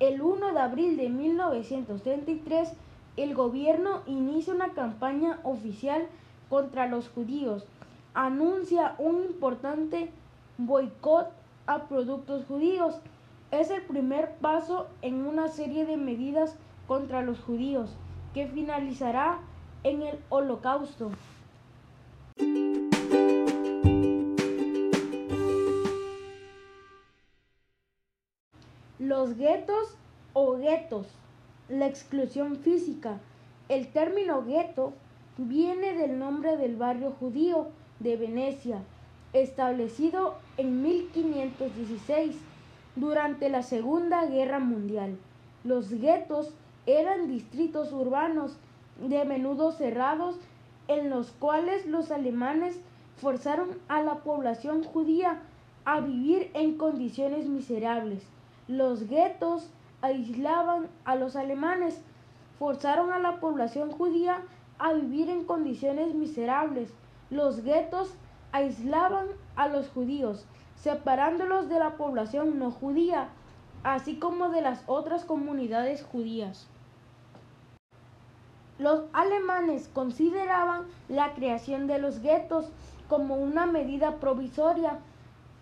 El 0.00 0.20
1 0.20 0.52
de 0.52 0.58
abril 0.58 0.96
de 0.96 1.08
1933, 1.08 2.72
el 3.16 3.34
gobierno 3.34 4.02
inicia 4.06 4.52
una 4.52 4.70
campaña 4.70 5.38
oficial 5.44 6.06
contra 6.50 6.86
los 6.86 7.08
judíos. 7.08 7.64
Anuncia 8.12 8.94
un 8.98 9.22
importante 9.22 10.10
boicot 10.58 11.28
a 11.66 11.84
productos 11.84 12.44
judíos. 12.44 12.98
Es 13.52 13.70
el 13.70 13.82
primer 13.82 14.32
paso 14.36 14.88
en 15.00 15.24
una 15.24 15.48
serie 15.48 15.86
de 15.86 15.96
medidas 15.96 16.56
contra 16.86 17.22
los 17.22 17.40
judíos 17.40 17.90
que 18.34 18.46
finalizará 18.46 19.38
en 19.82 20.02
el 20.02 20.18
holocausto. 20.28 21.10
Los 28.98 29.36
guetos 29.36 29.96
o 30.32 30.56
guetos, 30.56 31.06
la 31.68 31.86
exclusión 31.86 32.56
física. 32.56 33.18
El 33.68 33.88
término 33.88 34.44
gueto 34.44 34.92
viene 35.38 35.94
del 35.94 36.18
nombre 36.18 36.56
del 36.56 36.76
barrio 36.76 37.12
judío 37.12 37.68
de 38.00 38.16
Venecia, 38.16 38.82
establecido 39.32 40.36
en 40.56 40.82
1516 40.82 42.36
durante 42.96 43.48
la 43.48 43.62
Segunda 43.62 44.24
Guerra 44.26 44.58
Mundial. 44.58 45.18
Los 45.64 45.92
guetos 45.92 46.54
eran 46.86 47.28
distritos 47.28 47.92
urbanos 47.92 48.56
de 49.00 49.24
menudo 49.24 49.72
cerrados 49.72 50.38
en 50.88 51.10
los 51.10 51.32
cuales 51.32 51.86
los 51.86 52.10
alemanes 52.10 52.78
forzaron 53.16 53.78
a 53.88 54.02
la 54.02 54.16
población 54.16 54.84
judía 54.84 55.42
a 55.84 56.00
vivir 56.00 56.50
en 56.54 56.76
condiciones 56.76 57.46
miserables. 57.46 58.24
Los 58.68 59.08
guetos 59.08 59.68
aislaban 60.02 60.88
a 61.04 61.16
los 61.16 61.36
alemanes, 61.36 62.00
forzaron 62.58 63.12
a 63.12 63.18
la 63.18 63.40
población 63.40 63.90
judía 63.90 64.42
a 64.78 64.92
vivir 64.92 65.28
en 65.30 65.44
condiciones 65.44 66.14
miserables. 66.14 66.92
Los 67.30 67.62
guetos 67.62 68.14
aislaban 68.52 69.26
a 69.56 69.68
los 69.68 69.88
judíos, 69.88 70.46
separándolos 70.76 71.68
de 71.68 71.78
la 71.78 71.96
población 71.96 72.58
no 72.58 72.70
judía, 72.70 73.28
así 73.82 74.18
como 74.18 74.50
de 74.50 74.62
las 74.62 74.82
otras 74.86 75.24
comunidades 75.24 76.02
judías. 76.02 76.68
Los 78.78 79.04
alemanes 79.14 79.88
consideraban 79.90 80.82
la 81.08 81.32
creación 81.32 81.86
de 81.86 81.98
los 81.98 82.20
guetos 82.20 82.66
como 83.08 83.36
una 83.36 83.64
medida 83.64 84.16
provisoria 84.16 84.98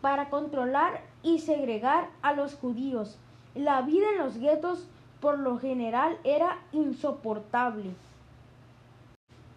para 0.00 0.30
controlar 0.30 1.00
y 1.22 1.38
segregar 1.38 2.08
a 2.22 2.32
los 2.32 2.54
judíos. 2.56 3.16
La 3.54 3.82
vida 3.82 4.06
en 4.10 4.18
los 4.18 4.38
guetos 4.38 4.88
por 5.20 5.38
lo 5.38 5.58
general 5.58 6.18
era 6.24 6.58
insoportable. 6.72 7.90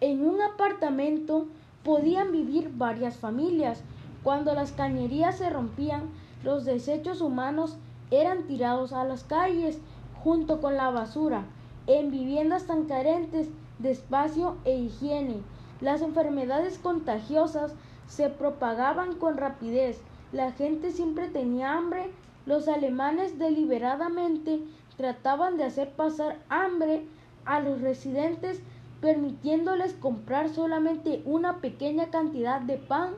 En 0.00 0.24
un 0.24 0.40
apartamento 0.40 1.46
podían 1.82 2.30
vivir 2.30 2.70
varias 2.72 3.16
familias. 3.16 3.82
Cuando 4.22 4.54
las 4.54 4.70
cañerías 4.70 5.38
se 5.38 5.50
rompían, 5.50 6.10
los 6.44 6.64
desechos 6.64 7.20
humanos 7.20 7.76
eran 8.12 8.44
tirados 8.44 8.92
a 8.92 9.02
las 9.02 9.24
calles 9.24 9.80
junto 10.22 10.60
con 10.60 10.76
la 10.76 10.90
basura 10.90 11.42
en 11.88 12.12
viviendas 12.12 12.66
tan 12.66 12.84
carentes 12.84 13.48
de 13.80 13.90
espacio 13.90 14.56
e 14.64 14.76
higiene. 14.78 15.42
Las 15.80 16.02
enfermedades 16.02 16.78
contagiosas 16.78 17.74
se 18.06 18.28
propagaban 18.28 19.16
con 19.16 19.36
rapidez. 19.36 20.00
La 20.32 20.52
gente 20.52 20.92
siempre 20.92 21.28
tenía 21.28 21.72
hambre. 21.72 22.10
Los 22.46 22.68
alemanes 22.68 23.38
deliberadamente 23.38 24.60
trataban 24.96 25.56
de 25.56 25.64
hacer 25.64 25.90
pasar 25.92 26.38
hambre 26.48 27.06
a 27.44 27.60
los 27.60 27.80
residentes 27.80 28.60
permitiéndoles 29.00 29.94
comprar 29.94 30.48
solamente 30.48 31.22
una 31.24 31.58
pequeña 31.58 32.10
cantidad 32.10 32.60
de 32.60 32.76
pan, 32.76 33.14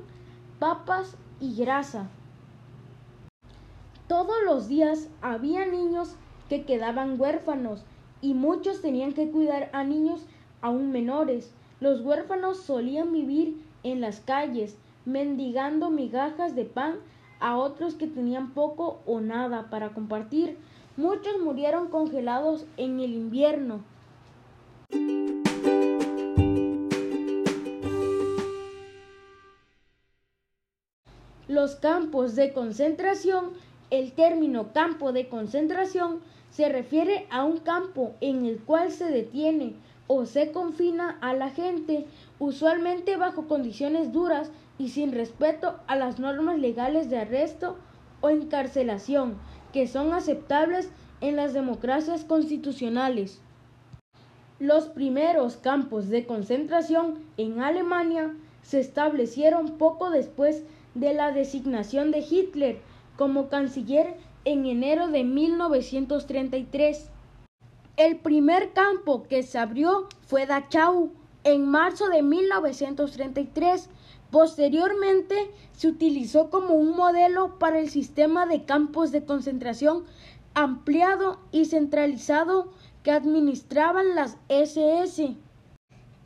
papas 0.59 1.17
y 1.41 1.57
grasa. 1.57 2.09
Todos 4.07 4.37
los 4.45 4.69
días 4.69 5.09
había 5.23 5.65
niños 5.67 6.17
que 6.49 6.65
quedaban 6.65 7.19
huérfanos 7.19 7.85
y 8.23 8.35
muchos 8.35 8.81
tenían 8.83 9.13
que 9.13 9.31
cuidar 9.31 9.71
a 9.73 9.85
niños 9.85 10.27
aún 10.61 10.93
menores. 10.93 11.53
Los 11.81 12.03
huérfanos 12.03 12.59
solían 12.59 13.13
vivir 13.13 13.63
en 13.83 14.01
las 14.01 14.21
calles, 14.21 14.77
mendigando 15.05 15.91
migajas 15.91 16.55
de 16.55 16.65
pan 16.65 16.97
a 17.41 17.57
otros 17.57 17.95
que 17.95 18.07
tenían 18.07 18.53
poco 18.53 19.01
o 19.07 19.21
nada 19.21 19.71
para 19.71 19.95
compartir. 19.95 20.59
Muchos 20.97 21.41
murieron 21.41 21.89
congelados 21.89 22.67
en 22.77 23.01
el 23.01 23.15
invierno. 23.15 23.81
Los 31.49 31.75
campos 31.75 32.37
de 32.37 32.53
concentración, 32.53 33.51
el 33.91 34.13
término 34.13 34.73
campo 34.73 35.13
de 35.13 35.29
concentración 35.29 36.21
se 36.61 36.69
refiere 36.69 37.27
a 37.31 37.43
un 37.43 37.57
campo 37.57 38.17
en 38.21 38.45
el 38.45 38.59
cual 38.59 38.93
se 38.93 39.07
detiene 39.07 39.77
o 40.09 40.27
se 40.27 40.53
confina 40.53 41.17
a 41.23 41.33
la 41.33 41.49
gente, 41.49 42.05
usualmente 42.39 43.17
bajo 43.17 43.49
condiciones 43.49 44.13
duras 44.13 44.51
y 44.77 44.91
sin 44.91 45.13
respeto 45.13 45.81
a 45.87 45.97
las 45.97 46.19
normas 46.19 46.59
legales 46.59 47.09
de 47.09 47.17
arresto 47.17 47.79
o 48.21 48.29
encarcelación, 48.29 49.39
que 49.73 49.87
son 49.87 50.13
aceptables 50.13 50.91
en 51.23 51.37
las 51.37 51.55
democracias 51.55 52.27
constitucionales. 52.27 53.41
Los 54.59 54.89
primeros 54.89 55.57
campos 55.57 56.11
de 56.11 56.27
concentración 56.27 57.21
en 57.39 57.63
Alemania 57.63 58.35
se 58.61 58.81
establecieron 58.81 59.79
poco 59.79 60.11
después 60.11 60.65
de 60.95 61.15
la 61.15 61.33
designación 61.33 62.11
de 62.11 62.19
Hitler 62.19 62.81
como 63.17 63.49
canciller 63.49 64.17
en 64.45 64.67
enero 64.67 65.09
de 65.09 65.25
1933. 65.25 67.11
El 67.97 68.17
primer 68.17 68.73
campo 68.73 69.25
que 69.25 69.43
se 69.43 69.59
abrió 69.59 70.09
fue 70.27 70.47
Dachau 70.47 71.13
en 71.45 71.67
marzo 71.67 72.09
de 72.09 72.23
1933. 72.23 73.89
Posteriormente 74.31 75.51
se 75.73 75.89
utilizó 75.89 76.51
como 76.51 76.75
un 76.75 76.97
modelo 76.97 77.59
para 77.59 77.79
el 77.79 77.91
sistema 77.91 78.47
de 78.47 78.65
campos 78.65 79.13
de 79.13 79.25
concentración 79.25 80.05
ampliado 80.55 81.39
y 81.53 81.67
centralizado 81.67 82.73
que 83.03 83.11
administraban 83.11 84.15
las 84.15 84.37
SS. 84.49 85.37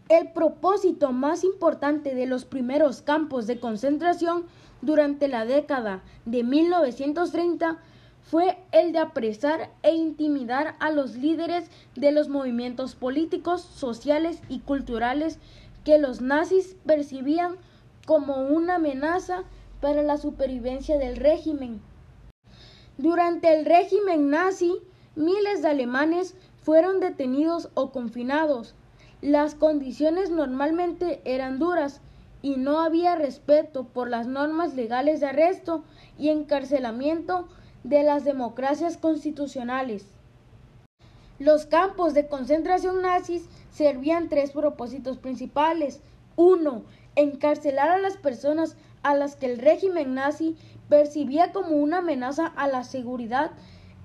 El 0.08 0.32
propósito 0.32 1.12
más 1.12 1.44
importante 1.44 2.14
de 2.14 2.26
los 2.26 2.44
primeros 2.44 3.00
campos 3.02 3.46
de 3.46 3.58
concentración 3.58 4.44
durante 4.82 5.28
la 5.28 5.46
década 5.46 6.02
de 6.26 6.44
1930 6.44 7.78
fue 8.24 8.56
el 8.72 8.92
de 8.92 8.98
apresar 8.98 9.70
e 9.82 9.94
intimidar 9.94 10.76
a 10.80 10.90
los 10.90 11.14
líderes 11.16 11.70
de 11.94 12.10
los 12.10 12.28
movimientos 12.28 12.94
políticos, 12.94 13.60
sociales 13.62 14.40
y 14.48 14.60
culturales 14.60 15.38
que 15.84 15.98
los 15.98 16.22
nazis 16.22 16.76
percibían 16.86 17.56
como 18.06 18.48
una 18.48 18.76
amenaza 18.76 19.44
para 19.80 20.02
la 20.02 20.16
supervivencia 20.16 20.98
del 20.98 21.16
régimen. 21.16 21.82
Durante 22.96 23.52
el 23.52 23.66
régimen 23.66 24.30
nazi, 24.30 24.72
miles 25.14 25.60
de 25.60 25.68
alemanes 25.68 26.34
fueron 26.62 27.00
detenidos 27.00 27.68
o 27.74 27.92
confinados. 27.92 28.74
Las 29.20 29.54
condiciones 29.54 30.30
normalmente 30.30 31.20
eran 31.24 31.58
duras 31.58 32.00
y 32.40 32.56
no 32.56 32.80
había 32.80 33.16
respeto 33.16 33.84
por 33.84 34.08
las 34.08 34.26
normas 34.26 34.74
legales 34.74 35.20
de 35.20 35.26
arresto 35.26 35.84
y 36.18 36.30
encarcelamiento 36.30 37.48
de 37.84 38.02
las 38.02 38.24
democracias 38.24 38.96
constitucionales. 38.96 40.06
Los 41.38 41.66
campos 41.66 42.14
de 42.14 42.26
concentración 42.26 43.02
nazis 43.02 43.48
servían 43.70 44.28
tres 44.28 44.52
propósitos 44.52 45.18
principales. 45.18 46.00
Uno, 46.36 46.82
encarcelar 47.16 47.90
a 47.90 47.98
las 47.98 48.16
personas 48.16 48.76
a 49.02 49.14
las 49.14 49.36
que 49.36 49.46
el 49.46 49.58
régimen 49.58 50.14
nazi 50.14 50.56
percibía 50.88 51.52
como 51.52 51.76
una 51.76 51.98
amenaza 51.98 52.46
a 52.46 52.66
la 52.66 52.84
seguridad. 52.84 53.50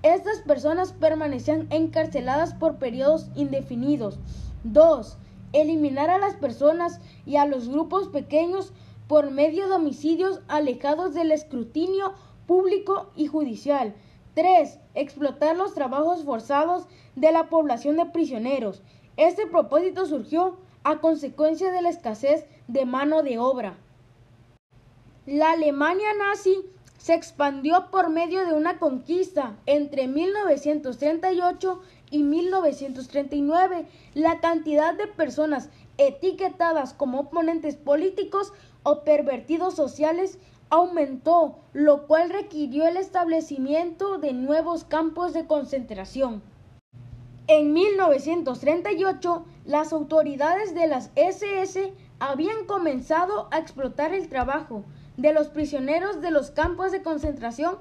Estas 0.02 0.40
personas 0.40 0.92
permanecían 0.92 1.66
encarceladas 1.70 2.54
por 2.54 2.76
periodos 2.76 3.30
indefinidos. 3.34 4.18
2. 4.64 5.16
Eliminar 5.52 6.10
a 6.10 6.18
las 6.18 6.34
personas 6.34 7.00
y 7.26 7.36
a 7.36 7.46
los 7.46 7.68
grupos 7.68 8.08
pequeños 8.08 8.72
por 9.08 9.30
medio 9.30 9.68
de 9.68 9.74
homicidios 9.74 10.40
alejados 10.48 11.14
del 11.14 11.32
escrutinio 11.32 12.12
público 12.50 13.12
y 13.14 13.28
judicial. 13.28 13.94
3. 14.34 14.80
Explotar 14.94 15.56
los 15.56 15.72
trabajos 15.72 16.24
forzados 16.24 16.88
de 17.14 17.30
la 17.30 17.48
población 17.48 17.96
de 17.96 18.06
prisioneros. 18.06 18.82
Este 19.16 19.46
propósito 19.46 20.04
surgió 20.04 20.56
a 20.82 20.98
consecuencia 20.98 21.70
de 21.70 21.80
la 21.80 21.90
escasez 21.90 22.44
de 22.66 22.86
mano 22.86 23.22
de 23.22 23.38
obra. 23.38 23.76
La 25.26 25.52
Alemania 25.52 26.08
nazi 26.18 26.56
se 26.98 27.14
expandió 27.14 27.88
por 27.92 28.10
medio 28.10 28.44
de 28.44 28.54
una 28.54 28.80
conquista 28.80 29.56
entre 29.66 30.08
1938 30.08 31.80
y 32.10 32.24
1939, 32.24 33.86
la 34.14 34.40
cantidad 34.40 34.94
de 34.94 35.06
personas 35.06 35.68
etiquetadas 35.98 36.94
como 36.94 37.20
oponentes 37.20 37.76
políticos 37.76 38.52
o 38.82 39.04
pervertidos 39.04 39.76
sociales 39.76 40.40
aumentó, 40.70 41.58
lo 41.72 42.06
cual 42.06 42.30
requirió 42.30 42.86
el 42.86 42.96
establecimiento 42.96 44.18
de 44.18 44.32
nuevos 44.32 44.84
campos 44.84 45.32
de 45.32 45.46
concentración. 45.46 46.42
En 47.48 47.72
1938, 47.72 49.44
las 49.64 49.92
autoridades 49.92 50.74
de 50.74 50.86
las 50.86 51.10
SS 51.16 51.92
habían 52.20 52.64
comenzado 52.66 53.48
a 53.50 53.58
explotar 53.58 54.14
el 54.14 54.28
trabajo 54.28 54.84
de 55.16 55.32
los 55.32 55.48
prisioneros 55.48 56.20
de 56.20 56.30
los 56.30 56.52
campos 56.52 56.92
de 56.92 57.02
concentración 57.02 57.78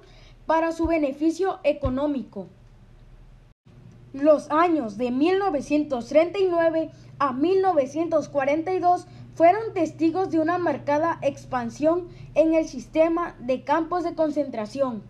para 0.47 0.71
su 0.71 0.87
beneficio 0.87 1.59
económico. 1.63 2.47
Los 4.13 4.49
años 4.49 4.97
de 4.97 5.11
1939 5.11 6.89
a 7.19 7.33
1942 7.33 9.05
fueron 9.35 9.73
testigos 9.73 10.31
de 10.31 10.39
una 10.39 10.57
marcada 10.57 11.19
expansión 11.21 12.07
en 12.35 12.53
el 12.53 12.65
sistema 12.67 13.35
de 13.39 13.63
campos 13.63 14.03
de 14.03 14.15
concentración. 14.15 15.03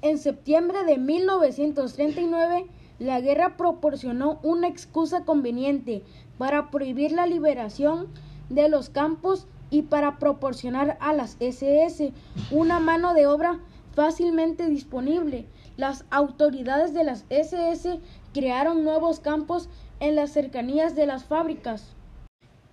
En 0.00 0.18
septiembre 0.18 0.84
de 0.84 0.98
1939, 0.98 2.66
la 2.98 3.20
guerra 3.20 3.56
proporcionó 3.56 4.38
una 4.42 4.68
excusa 4.68 5.24
conveniente 5.24 6.02
para 6.36 6.70
prohibir 6.70 7.12
la 7.12 7.26
liberación 7.26 8.08
de 8.48 8.68
los 8.68 8.90
campos 8.90 9.46
y 9.70 9.82
para 9.82 10.18
proporcionar 10.18 10.96
a 11.00 11.12
las 11.12 11.36
SS 11.40 12.12
una 12.50 12.80
mano 12.80 13.14
de 13.14 13.26
obra 13.26 13.60
fácilmente 13.92 14.68
disponible. 14.68 15.46
Las 15.76 16.04
autoridades 16.10 16.94
de 16.94 17.04
las 17.04 17.24
SS 17.28 18.00
crearon 18.32 18.84
nuevos 18.84 19.20
campos 19.20 19.68
en 20.00 20.16
las 20.16 20.30
cercanías 20.30 20.94
de 20.94 21.06
las 21.06 21.24
fábricas. 21.24 21.94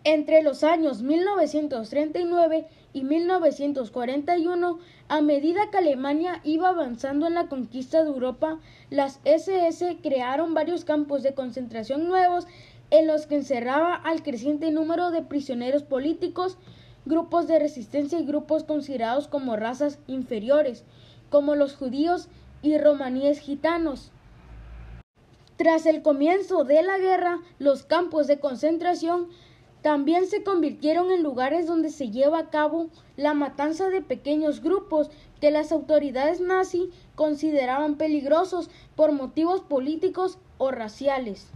Entre 0.04 0.44
los 0.44 0.64
años 0.64 1.02
1939 1.02 2.68
y 2.96 3.04
1941, 3.04 4.80
a 5.10 5.22
medida 5.22 5.70
que 5.70 5.78
Alemania 5.78 6.40
iba 6.46 6.70
avanzando 6.70 7.28
en 7.28 7.34
la 7.34 7.50
conquista 7.50 8.02
de 8.02 8.10
Europa, 8.10 8.58
las 8.90 9.20
SS 9.26 9.98
crearon 10.02 10.54
varios 10.54 10.86
campos 10.86 11.22
de 11.22 11.34
concentración 11.34 12.08
nuevos 12.08 12.48
en 12.92 13.06
los 13.06 13.28
que 13.28 13.36
encerraba 13.36 13.96
al 13.96 14.24
creciente 14.24 14.72
número 14.72 15.12
de 15.12 15.22
prisioneros 15.22 15.84
políticos, 15.84 16.58
grupos 17.06 17.50
de 17.50 17.60
resistencia 17.60 18.18
y 18.18 18.26
grupos 18.26 18.64
considerados 18.64 19.28
como 19.28 19.58
razas 19.58 20.00
inferiores 20.08 20.86
como 21.30 21.56
los 21.56 21.76
judíos 21.76 22.30
y 22.62 22.78
romaníes 22.78 23.40
gitanos. 23.40 24.12
Tras 25.58 25.86
el 25.86 26.02
comienzo 26.02 26.64
de 26.64 26.82
la 26.82 26.98
guerra, 26.98 27.40
los 27.60 27.84
campos 27.84 28.28
de 28.28 28.40
concentración 28.40 29.28
también 29.86 30.26
se 30.26 30.42
convirtieron 30.42 31.12
en 31.12 31.22
lugares 31.22 31.68
donde 31.68 31.92
se 31.92 32.10
lleva 32.10 32.40
a 32.40 32.50
cabo 32.50 32.88
la 33.18 33.36
matanza 33.36 33.88
de 33.90 34.02
pequeños 34.02 34.64
grupos 34.64 35.12
que 35.40 35.52
las 35.52 35.72
autoridades 35.72 36.42
nazi 36.42 36.90
consideraban 37.14 37.94
peligrosos 37.94 38.72
por 38.96 39.12
motivos 39.12 39.62
políticos 39.62 40.40
o 40.58 40.72
raciales. 40.72 41.52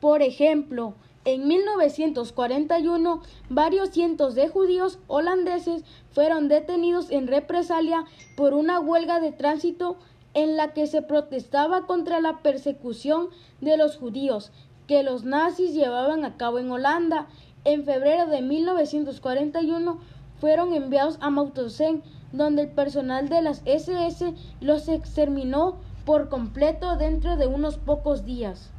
Por 0.00 0.22
ejemplo, 0.22 0.94
en 1.26 1.46
1941, 1.48 3.20
varios 3.50 3.90
cientos 3.90 4.34
de 4.34 4.48
judíos 4.48 4.98
holandeses 5.06 5.84
fueron 6.12 6.48
detenidos 6.48 7.10
en 7.10 7.26
represalia 7.26 8.06
por 8.38 8.54
una 8.54 8.80
huelga 8.80 9.20
de 9.20 9.32
tránsito 9.32 9.98
en 10.32 10.56
la 10.56 10.72
que 10.72 10.86
se 10.86 11.02
protestaba 11.02 11.86
contra 11.86 12.22
la 12.22 12.40
persecución 12.40 13.28
de 13.60 13.76
los 13.76 13.98
judíos 13.98 14.50
que 14.86 15.02
los 15.02 15.24
nazis 15.24 15.74
llevaban 15.74 16.24
a 16.24 16.36
cabo 16.36 16.58
en 16.58 16.70
Holanda. 16.70 17.26
En 17.66 17.84
febrero 17.84 18.28
de 18.28 18.42
1941 18.42 19.98
fueron 20.40 20.72
enviados 20.72 21.18
a 21.20 21.30
Mauthausen, 21.30 22.00
donde 22.30 22.62
el 22.62 22.68
personal 22.68 23.28
de 23.28 23.42
las 23.42 23.62
SS 23.64 24.34
los 24.60 24.86
exterminó 24.88 25.74
por 26.04 26.28
completo 26.28 26.96
dentro 26.96 27.36
de 27.36 27.48
unos 27.48 27.76
pocos 27.76 28.24
días. 28.24 28.70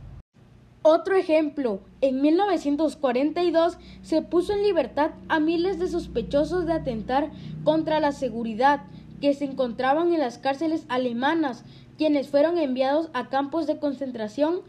Otro 0.84 1.18
ejemplo, 1.18 1.82
en 2.00 2.22
1942 2.22 3.78
se 4.04 4.22
puso 4.22 4.54
en 4.54 4.64
libertad 4.64 5.12
a 5.28 5.42
miles 5.42 5.80
de 5.80 5.90
sospechosos 5.90 6.66
de 6.66 6.72
atentar 6.72 7.30
contra 7.66 8.00
la 8.00 8.14
seguridad 8.14 8.84
que 9.20 9.34
se 9.34 9.44
encontraban 9.44 10.14
en 10.14 10.22
las 10.22 10.38
cárceles 10.38 10.86
alemanas, 10.88 11.66
quienes 11.98 12.30
fueron 12.30 12.58
enviados 12.58 13.10
a 13.12 13.28
campos 13.28 13.68
de 13.68 13.80
concentración 13.80 14.62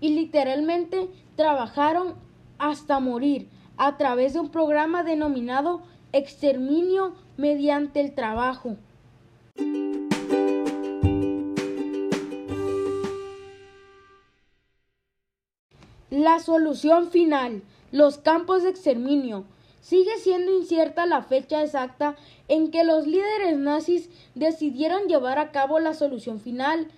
y 0.00 0.10
literalmente 0.10 1.08
trabajaron 1.34 2.14
hasta 2.58 3.00
morir 3.00 3.48
a 3.76 3.96
través 3.96 4.32
de 4.32 4.40
un 4.40 4.50
programa 4.50 5.02
denominado 5.02 5.82
exterminio 6.12 7.14
mediante 7.36 8.00
el 8.00 8.14
trabajo. 8.14 8.76
La 16.10 16.38
solución 16.38 17.10
final, 17.10 17.62
los 17.92 18.18
campos 18.18 18.62
de 18.62 18.70
exterminio. 18.70 19.44
Sigue 19.80 20.16
siendo 20.18 20.56
incierta 20.56 21.04
la 21.06 21.22
fecha 21.22 21.62
exacta 21.62 22.16
en 22.48 22.70
que 22.70 22.84
los 22.84 23.06
líderes 23.06 23.56
nazis 23.56 24.08
decidieron 24.34 25.08
llevar 25.08 25.38
a 25.38 25.52
cabo 25.52 25.78
la 25.78 25.94
solución 25.94 26.40
final. 26.40 26.88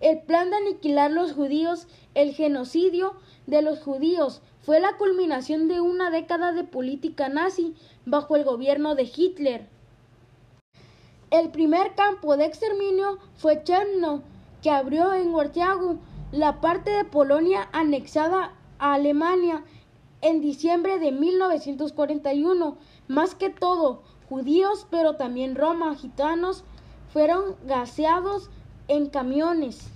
El 0.00 0.20
plan 0.22 0.50
de 0.50 0.56
aniquilar 0.56 1.10
los 1.10 1.32
judíos, 1.32 1.88
el 2.14 2.32
genocidio 2.32 3.14
de 3.46 3.62
los 3.62 3.80
judíos, 3.80 4.42
fue 4.60 4.80
la 4.80 4.96
culminación 4.96 5.66
de 5.66 5.80
una 5.80 6.10
década 6.10 6.52
de 6.52 6.62
política 6.62 7.28
nazi 7.28 7.74
bajo 8.06 8.36
el 8.36 8.44
gobierno 8.44 8.94
de 8.94 9.04
Hitler. 9.04 9.66
El 11.30 11.50
primer 11.50 11.94
campo 11.94 12.36
de 12.36 12.44
exterminio 12.44 13.18
fue 13.34 13.62
Cherno, 13.64 14.22
que 14.62 14.70
abrió 14.70 15.12
en 15.14 15.34
Wartiago, 15.34 15.98
la 16.32 16.60
parte 16.60 16.90
de 16.90 17.04
Polonia 17.04 17.68
anexada 17.72 18.54
a 18.78 18.94
Alemania 18.94 19.64
en 20.20 20.40
diciembre 20.40 20.98
de 20.98 21.12
1941. 21.12 22.78
Más 23.08 23.34
que 23.34 23.50
todo, 23.50 24.02
judíos, 24.28 24.86
pero 24.90 25.16
también 25.16 25.54
Roma, 25.54 25.94
gitanos, 25.96 26.64
fueron 27.12 27.56
gaseados 27.66 28.50
en 28.88 29.08
camiones. 29.08 29.88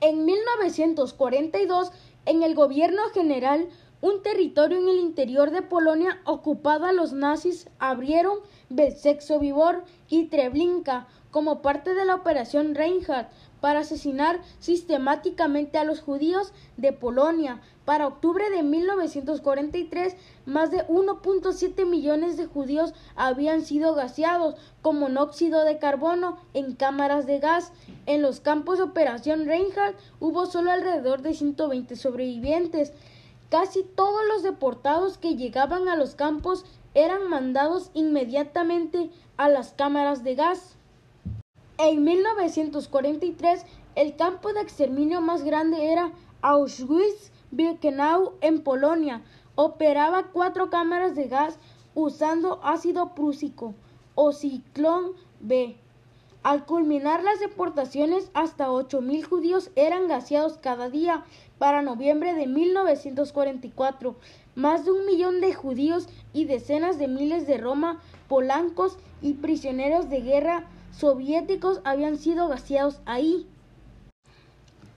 En 0.00 0.24
1942, 0.24 1.92
en 2.26 2.42
el 2.42 2.54
gobierno 2.54 3.02
general, 3.12 3.68
un 4.00 4.22
territorio 4.22 4.78
en 4.78 4.88
el 4.88 4.98
interior 4.98 5.50
de 5.50 5.60
Polonia 5.60 6.20
ocupado 6.24 6.86
a 6.86 6.92
los 6.92 7.12
nazis 7.12 7.68
abrieron 7.78 8.38
Belzec 8.70 9.22
Vivor 9.38 9.84
y 10.08 10.26
Treblinka 10.26 11.06
como 11.30 11.60
parte 11.60 11.94
de 11.94 12.06
la 12.06 12.14
operación 12.14 12.74
Reinhardt 12.74 13.30
para 13.60 13.80
asesinar 13.80 14.40
sistemáticamente 14.58 15.78
a 15.78 15.84
los 15.84 16.00
judíos 16.00 16.52
de 16.76 16.92
Polonia. 16.92 17.60
Para 17.84 18.06
octubre 18.06 18.48
de 18.50 18.62
1943, 18.62 20.16
más 20.46 20.70
de 20.70 20.86
1.7 20.86 21.86
millones 21.86 22.36
de 22.36 22.46
judíos 22.46 22.94
habían 23.16 23.62
sido 23.62 23.94
gaseados 23.94 24.54
con 24.82 24.98
monóxido 24.98 25.64
de 25.64 25.78
carbono 25.78 26.38
en 26.54 26.74
cámaras 26.74 27.26
de 27.26 27.38
gas. 27.38 27.72
En 28.06 28.22
los 28.22 28.40
campos 28.40 28.78
de 28.78 28.84
operación 28.84 29.46
Reinhardt 29.46 29.98
hubo 30.20 30.46
solo 30.46 30.70
alrededor 30.70 31.22
de 31.22 31.34
120 31.34 31.96
sobrevivientes. 31.96 32.92
Casi 33.50 33.82
todos 33.82 34.20
los 34.28 34.42
deportados 34.44 35.18
que 35.18 35.34
llegaban 35.34 35.88
a 35.88 35.96
los 35.96 36.14
campos 36.14 36.64
eran 36.94 37.28
mandados 37.28 37.90
inmediatamente 37.94 39.10
a 39.36 39.48
las 39.48 39.72
cámaras 39.72 40.22
de 40.22 40.34
gas. 40.34 40.76
En 41.82 42.04
1943, 42.04 43.64
el 43.94 44.14
campo 44.14 44.52
de 44.52 44.60
exterminio 44.60 45.22
más 45.22 45.44
grande 45.44 45.90
era 45.90 46.12
Auschwitz-Birkenau 46.42 48.34
en 48.42 48.60
Polonia. 48.62 49.22
Operaba 49.54 50.24
cuatro 50.24 50.68
cámaras 50.68 51.14
de 51.14 51.28
gas 51.28 51.58
usando 51.94 52.60
ácido 52.62 53.14
prúsico 53.14 53.74
o 54.14 54.32
ciclón 54.32 55.12
B. 55.40 55.74
Al 56.42 56.66
culminar 56.66 57.22
las 57.22 57.40
deportaciones, 57.40 58.30
hasta 58.34 58.68
8.000 58.68 59.24
judíos 59.24 59.70
eran 59.74 60.06
gaseados 60.06 60.58
cada 60.58 60.90
día. 60.90 61.24
Para 61.56 61.80
noviembre 61.80 62.34
de 62.34 62.46
1944, 62.46 64.16
más 64.54 64.84
de 64.84 64.92
un 64.92 65.06
millón 65.06 65.40
de 65.40 65.54
judíos 65.54 66.10
y 66.34 66.44
decenas 66.44 66.98
de 66.98 67.08
miles 67.08 67.46
de 67.46 67.56
Roma, 67.56 68.02
polancos 68.28 68.98
y 69.22 69.32
prisioneros 69.32 70.10
de 70.10 70.20
guerra 70.20 70.68
soviéticos 70.92 71.80
habían 71.84 72.16
sido 72.16 72.48
gaseados 72.48 73.00
ahí. 73.06 73.46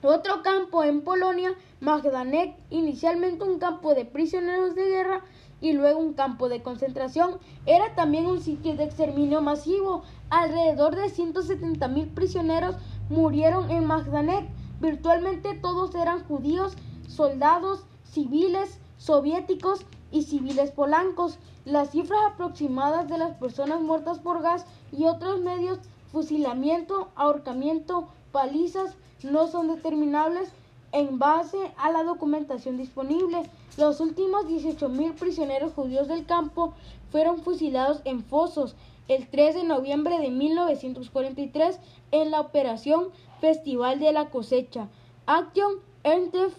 Otro 0.01 0.41
campo 0.41 0.83
en 0.83 1.01
Polonia, 1.01 1.53
Magdanek, 1.79 2.55
inicialmente 2.69 3.43
un 3.43 3.59
campo 3.59 3.95
de 3.95 4.05
prisioneros 4.05 4.75
de 4.75 4.85
guerra 4.85 5.21
y 5.61 5.73
luego 5.73 5.99
un 5.99 6.13
campo 6.13 6.49
de 6.49 6.61
concentración, 6.61 7.37
era 7.65 7.95
también 7.95 8.25
un 8.25 8.41
sitio 8.41 8.75
de 8.75 8.83
exterminio 8.83 9.41
masivo. 9.41 10.03
Alrededor 10.29 10.95
de 10.95 11.05
170.000 11.05 12.13
prisioneros 12.13 12.75
murieron 13.09 13.71
en 13.71 13.85
Magdanek 13.85 14.49
Virtualmente 14.83 15.53
todos 15.61 15.95
eran 15.95 16.25
judíos, 16.25 16.73
soldados, 17.07 17.85
civiles, 18.03 18.81
soviéticos 18.97 19.85
y 20.11 20.23
civiles 20.23 20.71
polancos. 20.71 21.39
Las 21.65 21.91
cifras 21.91 22.19
aproximadas 22.27 23.07
de 23.07 23.17
las 23.17 23.35
personas 23.37 23.81
muertas 23.81 24.19
por 24.19 24.41
gas 24.41 24.65
y 24.91 25.05
otros 25.05 25.39
medios, 25.39 25.79
fusilamiento, 26.11 27.09
ahorcamiento, 27.15 28.09
palizas, 28.31 28.95
no 29.23 29.47
son 29.47 29.69
determinables 29.69 30.51
en 30.91 31.19
base 31.19 31.57
a 31.77 31.91
la 31.91 32.03
documentación 32.03 32.77
disponible. 32.77 33.49
Los 33.77 34.01
últimos 34.01 34.45
18.000 34.45 35.13
prisioneros 35.13 35.73
judíos 35.73 36.07
del 36.07 36.25
campo 36.25 36.73
fueron 37.11 37.39
fusilados 37.41 38.01
en 38.03 38.23
fosos 38.23 38.75
el 39.07 39.27
3 39.27 39.55
de 39.55 39.63
noviembre 39.63 40.19
de 40.19 40.29
1943 40.29 41.79
en 42.11 42.31
la 42.31 42.41
operación 42.41 43.09
Festival 43.41 43.99
de 43.99 44.13
la 44.13 44.29
Cosecha, 44.29 44.87
Action 45.25 45.73
Ernteff, 46.03 46.53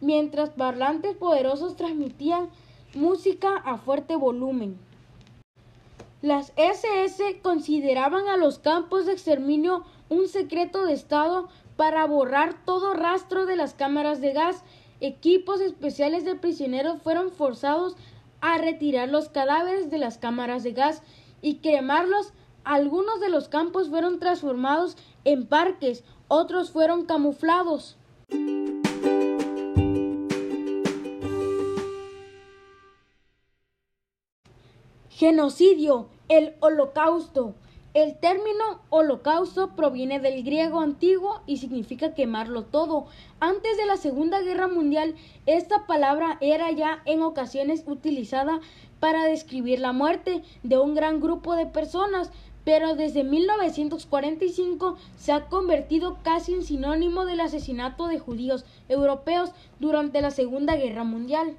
mientras 0.00 0.50
parlantes 0.50 1.16
poderosos 1.16 1.76
transmitían 1.76 2.48
música 2.96 3.56
a 3.56 3.78
fuerte 3.78 4.16
volumen. 4.16 4.78
Las 6.22 6.52
SS 6.56 7.40
consideraban 7.42 8.28
a 8.28 8.36
los 8.36 8.58
campos 8.58 9.06
de 9.06 9.12
exterminio 9.12 9.84
un 10.08 10.28
secreto 10.28 10.86
de 10.86 10.94
Estado 10.94 11.48
para 11.76 12.06
borrar 12.06 12.64
todo 12.64 12.94
rastro 12.94 13.46
de 13.46 13.56
las 13.56 13.74
cámaras 13.74 14.20
de 14.20 14.32
gas. 14.32 14.62
Equipos 15.00 15.60
especiales 15.60 16.24
de 16.24 16.34
prisioneros 16.34 17.02
fueron 17.02 17.30
forzados 17.30 17.96
a 18.40 18.58
retirar 18.58 19.08
los 19.08 19.28
cadáveres 19.28 19.90
de 19.90 19.98
las 19.98 20.18
cámaras 20.18 20.62
de 20.62 20.72
gas 20.72 21.02
y 21.42 21.56
cremarlos. 21.56 22.32
Algunos 22.64 23.20
de 23.20 23.28
los 23.28 23.48
campos 23.48 23.90
fueron 23.90 24.18
transformados 24.18 24.96
en 25.24 25.46
parques, 25.46 26.04
otros 26.28 26.70
fueron 26.70 27.04
camuflados. 27.04 27.98
Genocidio, 35.16 36.08
el 36.28 36.54
holocausto. 36.58 37.54
El 37.94 38.18
término 38.18 38.80
holocausto 38.90 39.76
proviene 39.76 40.18
del 40.18 40.42
griego 40.42 40.80
antiguo 40.80 41.40
y 41.46 41.58
significa 41.58 42.14
quemarlo 42.14 42.64
todo. 42.64 43.06
Antes 43.38 43.76
de 43.76 43.86
la 43.86 43.96
Segunda 43.96 44.40
Guerra 44.40 44.66
Mundial, 44.66 45.14
esta 45.46 45.86
palabra 45.86 46.36
era 46.40 46.72
ya 46.72 47.00
en 47.04 47.22
ocasiones 47.22 47.84
utilizada 47.86 48.58
para 48.98 49.22
describir 49.26 49.78
la 49.78 49.92
muerte 49.92 50.42
de 50.64 50.78
un 50.78 50.96
gran 50.96 51.20
grupo 51.20 51.54
de 51.54 51.66
personas, 51.66 52.32
pero 52.64 52.96
desde 52.96 53.22
1945 53.22 54.96
se 55.16 55.30
ha 55.30 55.46
convertido 55.46 56.18
casi 56.24 56.54
en 56.54 56.64
sinónimo 56.64 57.24
del 57.24 57.40
asesinato 57.40 58.08
de 58.08 58.18
judíos 58.18 58.64
europeos 58.88 59.52
durante 59.78 60.20
la 60.20 60.32
Segunda 60.32 60.74
Guerra 60.74 61.04
Mundial. 61.04 61.54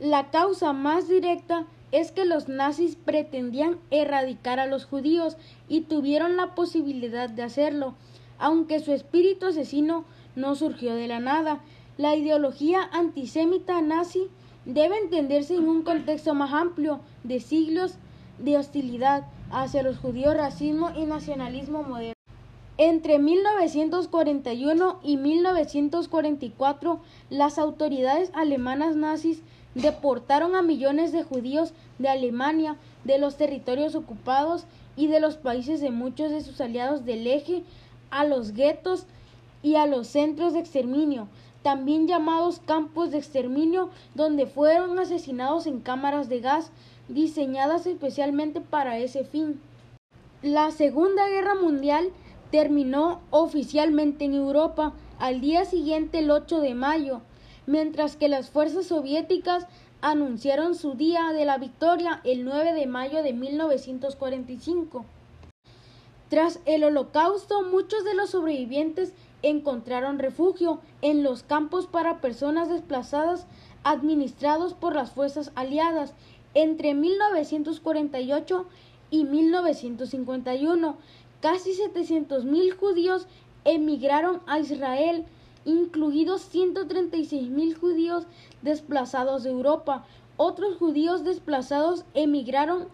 La 0.00 0.30
causa 0.30 0.72
más 0.72 1.06
directa 1.06 1.66
es 1.92 2.12
que 2.12 2.24
los 2.24 2.48
nazis 2.48 2.96
pretendían 2.96 3.78
erradicar 3.90 4.60
a 4.60 4.66
los 4.66 4.84
judíos 4.84 5.36
y 5.68 5.82
tuvieron 5.82 6.36
la 6.36 6.54
posibilidad 6.54 7.28
de 7.30 7.42
hacerlo, 7.42 7.94
aunque 8.38 8.80
su 8.80 8.92
espíritu 8.92 9.46
asesino 9.46 10.04
no 10.36 10.54
surgió 10.54 10.94
de 10.94 11.08
la 11.08 11.20
nada. 11.20 11.60
La 11.96 12.14
ideología 12.14 12.88
antisemita 12.92 13.80
nazi 13.80 14.28
debe 14.64 14.98
entenderse 14.98 15.54
en 15.54 15.68
un 15.68 15.82
contexto 15.82 16.34
más 16.34 16.52
amplio 16.52 17.00
de 17.24 17.40
siglos 17.40 17.94
de 18.38 18.56
hostilidad 18.56 19.24
hacia 19.50 19.82
los 19.82 19.98
judíos, 19.98 20.36
racismo 20.36 20.90
y 20.96 21.04
nacionalismo 21.06 21.82
moderno. 21.82 22.12
Entre 22.76 23.18
1941 23.18 25.00
y 25.02 25.16
1944, 25.16 27.00
las 27.28 27.58
autoridades 27.58 28.30
alemanas 28.34 28.94
nazis 28.94 29.42
deportaron 29.80 30.56
a 30.56 30.62
millones 30.62 31.12
de 31.12 31.22
judíos 31.22 31.72
de 31.98 32.08
Alemania, 32.08 32.76
de 33.04 33.18
los 33.18 33.36
territorios 33.36 33.94
ocupados 33.94 34.64
y 34.96 35.06
de 35.06 35.20
los 35.20 35.36
países 35.36 35.80
de 35.80 35.90
muchos 35.90 36.30
de 36.30 36.42
sus 36.42 36.60
aliados 36.60 37.04
del 37.04 37.26
eje 37.26 37.62
a 38.10 38.24
los 38.24 38.52
guetos 38.52 39.06
y 39.62 39.76
a 39.76 39.86
los 39.86 40.08
centros 40.08 40.52
de 40.52 40.60
exterminio, 40.60 41.28
también 41.62 42.08
llamados 42.08 42.60
campos 42.60 43.10
de 43.10 43.18
exterminio, 43.18 43.90
donde 44.14 44.46
fueron 44.46 44.98
asesinados 44.98 45.66
en 45.66 45.80
cámaras 45.80 46.28
de 46.28 46.40
gas 46.40 46.70
diseñadas 47.08 47.86
especialmente 47.86 48.60
para 48.60 48.98
ese 48.98 49.24
fin. 49.24 49.60
La 50.42 50.70
Segunda 50.70 51.28
Guerra 51.28 51.54
Mundial 51.54 52.10
terminó 52.50 53.20
oficialmente 53.30 54.24
en 54.24 54.34
Europa 54.34 54.92
al 55.18 55.40
día 55.40 55.64
siguiente, 55.64 56.20
el 56.20 56.30
8 56.30 56.60
de 56.60 56.74
mayo, 56.74 57.20
mientras 57.68 58.16
que 58.16 58.28
las 58.28 58.48
fuerzas 58.48 58.86
soviéticas 58.86 59.66
anunciaron 60.00 60.74
su 60.74 60.94
día 60.94 61.32
de 61.34 61.44
la 61.44 61.58
victoria 61.58 62.22
el 62.24 62.44
9 62.44 62.72
de 62.72 62.86
mayo 62.86 63.22
de 63.22 63.34
1945. 63.34 65.04
Tras 66.30 66.60
el 66.64 66.84
holocausto, 66.84 67.62
muchos 67.62 68.04
de 68.04 68.14
los 68.14 68.30
sobrevivientes 68.30 69.12
encontraron 69.42 70.18
refugio 70.18 70.80
en 71.02 71.22
los 71.22 71.42
campos 71.42 71.86
para 71.86 72.22
personas 72.22 72.70
desplazadas 72.70 73.46
administrados 73.84 74.72
por 74.72 74.94
las 74.94 75.12
fuerzas 75.12 75.52
aliadas 75.54 76.14
entre 76.54 76.94
1948 76.94 78.64
y 79.10 79.24
1951. 79.24 80.96
Casi 81.42 81.72
700.000 81.72 82.76
judíos 82.76 83.26
emigraron 83.64 84.40
a 84.46 84.58
Israel 84.58 85.26
incluidos 85.68 86.52
136.000 86.52 87.78
judíos 87.78 88.26
desplazados 88.62 89.42
de 89.42 89.50
Europa. 89.50 90.06
Otros 90.38 90.78
judíos 90.78 91.24
desplazados 91.24 92.06
emigraron 92.14 92.88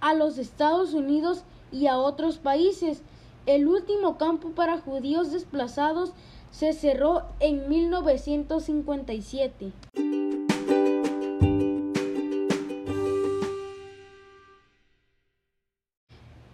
a 0.00 0.14
los 0.14 0.38
Estados 0.38 0.94
Unidos 0.94 1.42
y 1.72 1.88
a 1.88 1.98
otros 1.98 2.38
países. 2.38 3.02
El 3.44 3.66
último 3.66 4.18
campo 4.18 4.50
para 4.50 4.78
judíos 4.78 5.32
desplazados 5.32 6.12
se 6.52 6.72
cerró 6.72 7.24
en 7.40 7.68
1957. 7.68 9.72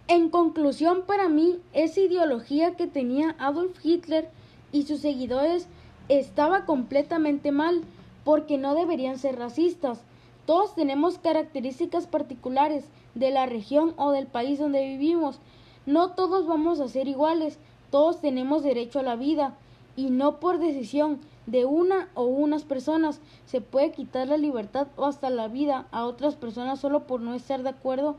En 0.07 0.31
conclusión, 0.31 1.02
para 1.07 1.28
mí, 1.28 1.59
esa 1.74 2.00
ideología 2.00 2.74
que 2.76 2.87
tenía 2.87 3.37
Adolf 3.38 3.85
Hitler 3.85 4.31
y 4.72 4.85
sus 4.85 5.00
seguidores 5.00 5.68
estaba 6.09 6.64
completamente 6.64 7.52
mal, 7.52 7.83
porque 8.24 8.59
no 8.59 8.74
deberían 8.74 9.18
ser 9.18 9.38
racistas. 9.38 10.02
Todos 10.46 10.74
tenemos 10.74 11.18
características 11.18 12.07
particulares 12.07 12.85
de 13.14 13.31
la 13.31 13.46
región 13.46 13.94
o 13.96 14.12
del 14.12 14.26
país 14.26 14.59
donde 14.59 14.87
vivimos. 14.87 15.40
No 15.87 16.12
todos 16.12 16.46
vamos 16.46 16.81
a 16.81 16.88
ser 16.88 17.09
iguales, 17.09 17.59
todos 17.90 18.20
tenemos 18.20 18.62
derecho 18.62 19.00
a 19.00 19.02
la 19.02 19.16
vida, 19.16 19.57
y 19.96 20.11
no 20.11 20.38
por 20.38 20.59
decisión 20.59 21.18
de 21.46 21.64
una 21.64 22.09
o 22.14 22.24
unas 22.24 22.62
personas 22.62 23.20
se 23.46 23.61
puede 23.61 23.90
quitar 23.90 24.28
la 24.28 24.37
libertad 24.37 24.87
o 24.96 25.07
hasta 25.07 25.31
la 25.31 25.48
vida 25.48 25.87
a 25.90 26.04
otras 26.04 26.37
personas 26.37 26.78
solo 26.78 27.07
por 27.07 27.20
no 27.20 27.35
estar 27.35 27.62
de 27.62 27.70
acuerdo 27.70 28.16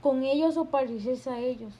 con 0.00 0.22
ellos 0.22 0.56
o 0.56 0.64
parecerse 0.64 1.30
a 1.30 1.38
ellos. 1.38 1.72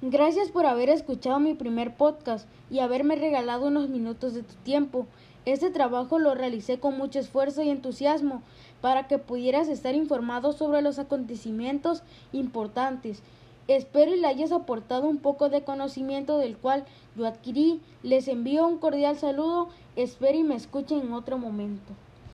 Gracias 0.00 0.52
por 0.52 0.64
haber 0.64 0.90
escuchado 0.90 1.40
mi 1.40 1.54
primer 1.54 1.96
podcast 1.96 2.48
y 2.70 2.78
haberme 2.78 3.16
regalado 3.16 3.66
unos 3.66 3.88
minutos 3.88 4.32
de 4.32 4.44
tu 4.44 4.54
tiempo. 4.62 5.08
Este 5.44 5.70
trabajo 5.70 6.20
lo 6.20 6.36
realicé 6.36 6.78
con 6.78 6.96
mucho 6.96 7.18
esfuerzo 7.18 7.62
y 7.62 7.70
entusiasmo 7.70 8.42
para 8.80 9.08
que 9.08 9.18
pudieras 9.18 9.66
estar 9.66 9.96
informado 9.96 10.52
sobre 10.52 10.82
los 10.82 11.00
acontecimientos 11.00 12.04
importantes. 12.30 13.24
Espero 13.66 14.14
y 14.14 14.20
le 14.20 14.28
hayas 14.28 14.52
aportado 14.52 15.08
un 15.08 15.18
poco 15.18 15.48
de 15.48 15.64
conocimiento 15.64 16.38
del 16.38 16.56
cual 16.56 16.84
yo 17.16 17.26
adquirí. 17.26 17.80
Les 18.04 18.28
envío 18.28 18.68
un 18.68 18.78
cordial 18.78 19.16
saludo. 19.18 19.68
Espero 19.96 20.38
y 20.38 20.44
me 20.44 20.54
escuchen 20.54 21.00
en 21.00 21.12
otro 21.12 21.38
momento. 21.38 21.92